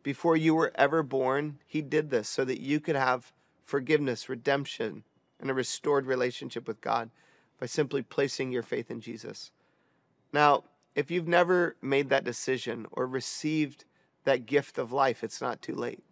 Before 0.04 0.36
you 0.36 0.54
were 0.54 0.74
ever 0.76 1.02
born, 1.02 1.60
he 1.66 1.82
did 1.82 2.10
this 2.10 2.28
so 2.28 2.44
that 2.44 2.60
you 2.60 2.82
could 2.82 2.98
have 2.98 3.32
forgiveness, 3.64 4.28
redemption, 4.28 5.06
and 5.40 5.50
a 5.50 5.54
restored 5.54 6.06
relationship 6.06 6.68
with 6.68 6.82
God 6.82 7.10
by 7.58 7.68
simply 7.68 8.02
placing 8.02 8.52
your 8.52 8.64
faith 8.64 8.92
in 8.92 9.00
Jesus. 9.00 9.52
Now, 10.34 10.66
if 10.94 11.10
you've 11.10 11.26
never 11.26 11.78
made 11.82 12.10
that 12.10 12.26
decision 12.26 12.86
or 12.92 13.08
received 13.08 13.86
that 14.26 14.46
gift 14.46 14.78
of 14.78 14.92
life, 14.92 15.24
it's 15.24 15.40
not 15.40 15.62
too 15.62 15.76
late. 15.76 16.04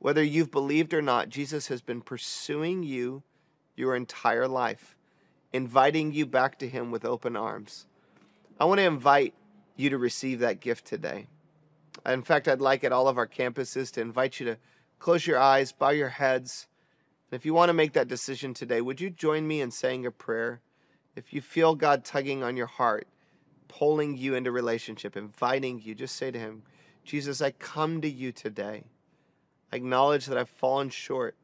Whether 0.00 0.24
you've 0.24 0.50
believed 0.50 0.92
or 0.92 1.02
not, 1.02 1.28
Jesus 1.28 1.68
has 1.68 1.82
been 1.82 2.00
pursuing 2.00 2.82
you 2.82 3.22
your 3.76 3.94
entire 3.94 4.48
life, 4.48 4.96
inviting 5.52 6.12
you 6.12 6.26
back 6.26 6.58
to 6.58 6.68
Him 6.68 6.90
with 6.90 7.04
open 7.04 7.36
arms. 7.36 7.86
I 8.58 8.64
want 8.64 8.78
to 8.78 8.84
invite 8.86 9.32
you 9.76 9.90
to 9.90 9.98
receive 9.98 10.40
that 10.40 10.60
gift 10.60 10.84
today. 10.84 11.26
In 12.04 12.22
fact, 12.22 12.48
I'd 12.48 12.60
like 12.60 12.84
at 12.84 12.92
all 12.92 13.08
of 13.08 13.18
our 13.18 13.26
campuses 13.26 13.90
to 13.92 14.00
invite 14.00 14.38
you 14.38 14.46
to 14.46 14.58
close 14.98 15.26
your 15.26 15.38
eyes, 15.38 15.72
bow 15.72 15.90
your 15.90 16.10
heads. 16.10 16.66
And 17.30 17.38
if 17.38 17.44
you 17.44 17.54
want 17.54 17.68
to 17.70 17.74
make 17.74 17.92
that 17.94 18.08
decision 18.08 18.54
today, 18.54 18.80
would 18.80 19.00
you 19.00 19.10
join 19.10 19.46
me 19.46 19.60
in 19.60 19.70
saying 19.70 20.06
a 20.06 20.10
prayer? 20.10 20.60
If 21.14 21.32
you 21.32 21.40
feel 21.40 21.74
God 21.74 22.04
tugging 22.04 22.42
on 22.42 22.56
your 22.56 22.66
heart, 22.66 23.08
pulling 23.68 24.16
you 24.16 24.34
into 24.34 24.52
relationship, 24.52 25.16
inviting 25.16 25.80
you, 25.82 25.94
just 25.94 26.16
say 26.16 26.30
to 26.30 26.38
Him, 26.38 26.62
Jesus, 27.04 27.40
I 27.40 27.50
come 27.52 28.00
to 28.02 28.10
you 28.10 28.32
today. 28.32 28.84
I 29.72 29.76
acknowledge 29.76 30.26
that 30.26 30.38
I've 30.38 30.48
fallen 30.48 30.90
short. 30.90 31.36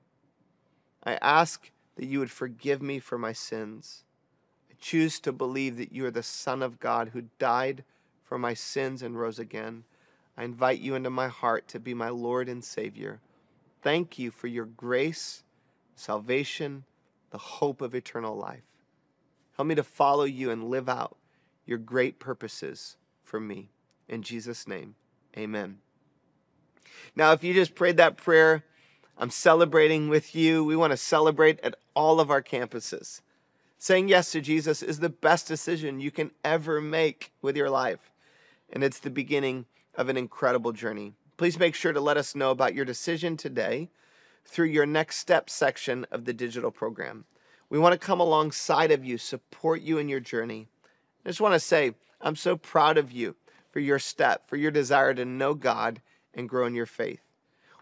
I 1.05 1.14
ask 1.14 1.70
that 1.97 2.07
you 2.07 2.18
would 2.20 2.30
forgive 2.30 2.83
me 2.83 2.99
for 2.99 3.18
my 3.18 3.33
sins. 3.33 4.05
I 4.70 4.74
choose 4.78 5.18
to 5.20 5.33
believe 5.33 5.76
that 5.78 5.93
you 5.93 6.05
are 6.07 6.11
the 6.11 6.22
Son 6.22 6.62
of 6.62 6.80
God 6.80 7.11
who 7.12 7.24
died 7.39 7.85
for 8.33 8.39
my 8.39 8.55
sins 8.55 9.03
and 9.03 9.20
rose 9.20 9.39
again. 9.39 9.85
I 10.39 10.45
invite 10.45 10.80
you 10.80 10.95
into 10.95 11.11
my 11.11 11.28
heart 11.28 11.68
to 11.68 11.78
be 11.78 11.93
my 11.93 12.09
Lord 12.09 12.49
and 12.49 12.64
Savior. 12.64 13.20
Thank 13.83 14.18
you 14.18 14.30
for 14.30 14.47
your 14.47 14.64
grace, 14.64 15.43
salvation, 15.97 16.85
the 17.28 17.37
hope 17.37 17.83
of 17.83 17.95
eternal 17.95 18.35
life. 18.35 18.62
Help 19.59 19.68
me 19.68 19.74
to 19.74 19.83
follow 19.83 20.24
you 20.24 20.51
and 20.51 20.70
live 20.70 20.89
out 20.89 21.18
your 21.66 21.76
great 21.76 22.18
purposes 22.18 22.97
for 23.22 23.39
me. 23.39 23.68
In 24.09 24.22
Jesus' 24.22 24.66
name, 24.66 24.95
amen. 25.37 25.80
Now, 27.14 27.33
if 27.33 27.45
you 27.45 27.53
just 27.53 27.74
prayed 27.74 27.99
that 27.99 28.16
prayer, 28.16 28.64
I'm 29.18 29.28
celebrating 29.28 30.09
with 30.09 30.35
you. 30.35 30.64
We 30.64 30.74
want 30.74 30.93
to 30.93 30.97
celebrate 30.97 31.61
at 31.61 31.76
all 31.95 32.18
of 32.18 32.30
our 32.30 32.41
campuses. 32.41 33.20
Saying 33.76 34.09
yes 34.09 34.33
to 34.33 34.41
Jesus 34.41 34.83
is 34.83 35.01
the 35.01 35.11
best 35.11 35.47
decision 35.47 36.01
you 36.01 36.11
can 36.11 36.30
ever 36.43 36.80
make 36.80 37.30
with 37.43 37.59
your 37.59 37.68
life, 37.68 38.12
and 38.73 38.83
it's 38.83 38.99
the 38.99 39.11
beginning 39.11 39.66
of 39.95 40.09
an 40.09 40.16
incredible 40.16 40.73
journey. 40.73 41.12
Please 41.37 41.59
make 41.59 41.75
sure 41.75 41.93
to 41.93 42.01
let 42.01 42.16
us 42.16 42.35
know 42.35 42.51
about 42.51 42.75
your 42.75 42.85
decision 42.85 43.37
today 43.37 43.91
through 44.45 44.66
your 44.66 44.87
next 44.87 45.18
step 45.18 45.51
section 45.51 46.07
of 46.11 46.25
the 46.25 46.33
digital 46.33 46.70
program. 46.70 47.25
We 47.68 47.79
want 47.79 47.93
to 47.93 48.07
come 48.07 48.20
alongside 48.20 48.91
of 48.91 49.05
you, 49.05 49.18
support 49.18 49.83
you 49.83 49.99
in 49.99 50.09
your 50.09 50.20
journey. 50.20 50.68
I 51.25 51.29
just 51.29 51.41
want 51.41 51.55
to 51.55 51.61
say, 51.61 51.95
I'm 52.20 52.37
so 52.37 52.57
proud 52.57 52.99
of 52.99 53.12
you 53.12 53.37
for 53.70 53.81
your 53.81 53.99
step, 53.99 54.47
for 54.47 54.57
your 54.57 54.70
desire 54.70 55.14
to 55.14 55.25
know 55.25 55.55
God 55.55 56.01
and 56.35 56.49
grow 56.49 56.66
in 56.66 56.75
your 56.75 56.87
faith. 56.87 57.20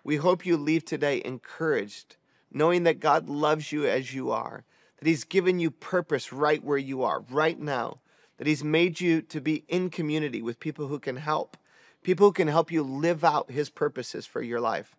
We 0.05 0.17
hope 0.17 0.47
you 0.47 0.57
leave 0.57 0.85
today 0.85 1.21
encouraged, 1.25 2.17
knowing 2.53 2.85
that 2.85 3.01
God 3.01 3.29
loves 3.29 3.73
you 3.73 3.87
as 3.87 4.15
you 4.15 4.31
are, 4.31 4.65
that 4.99 5.09
He's 5.09 5.25
given 5.25 5.59
you 5.59 5.71
purpose 5.71 6.33
right 6.33 6.63
where 6.63 6.79
you 6.79 7.03
are, 7.03 7.25
right 7.31 7.59
now, 7.59 7.99
that 8.41 8.47
He's 8.47 8.65
made 8.65 9.03
you 9.03 9.21
to 9.21 9.39
be 9.39 9.65
in 9.69 9.91
community 9.91 10.41
with 10.41 10.61
people 10.61 10.87
who 10.87 10.99
can 10.99 11.17
help, 11.17 11.59
people 12.03 12.29
who 12.29 12.33
can 12.33 12.49
help 12.49 12.73
you 12.73 12.83
live 12.83 13.23
out 13.23 13.51
His 13.51 13.69
purposes 13.69 14.25
for 14.25 14.41
your 14.41 14.63
life, 14.63 14.97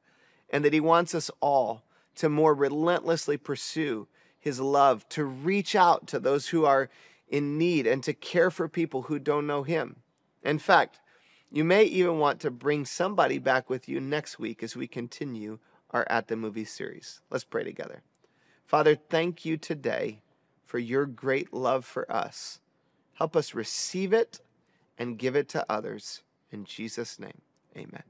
and 0.51 0.63
that 0.63 0.73
He 0.73 0.79
wants 0.79 1.15
us 1.15 1.31
all 1.39 1.81
to 2.17 2.29
more 2.29 2.53
relentlessly 2.53 3.37
pursue 3.37 4.07
His 4.39 4.59
love, 4.59 5.09
to 5.09 5.25
reach 5.25 5.75
out 5.75 6.05
to 6.09 6.19
those 6.19 6.49
who 6.49 6.65
are 6.65 6.87
in 7.29 7.57
need, 7.57 7.87
and 7.87 8.03
to 8.03 8.13
care 8.13 8.51
for 8.51 8.69
people 8.69 9.03
who 9.03 9.17
don't 9.17 9.47
know 9.47 9.63
Him. 9.63 9.95
In 10.43 10.59
fact, 10.59 10.99
you 11.49 11.63
may 11.63 11.83
even 11.85 12.19
want 12.19 12.41
to 12.41 12.51
bring 12.51 12.85
somebody 12.85 13.39
back 13.39 13.71
with 13.71 13.89
you 13.89 13.99
next 13.99 14.37
week 14.37 14.61
as 14.61 14.75
we 14.75 14.85
continue 14.85 15.57
our 15.89 16.05
At 16.11 16.27
the 16.27 16.35
Movie 16.35 16.63
series. 16.63 17.21
Let's 17.31 17.43
pray 17.43 17.63
together. 17.63 18.03
Father, 18.67 18.93
thank 18.93 19.45
you 19.45 19.57
today 19.57 20.21
for 20.63 20.77
your 20.77 21.07
great 21.07 21.51
love 21.51 21.85
for 21.85 22.09
us. 22.11 22.59
Help 23.21 23.35
us 23.35 23.53
receive 23.53 24.13
it 24.13 24.39
and 24.97 25.15
give 25.15 25.35
it 25.35 25.47
to 25.49 25.63
others. 25.71 26.23
In 26.51 26.65
Jesus' 26.65 27.19
name, 27.19 27.41
amen. 27.77 28.01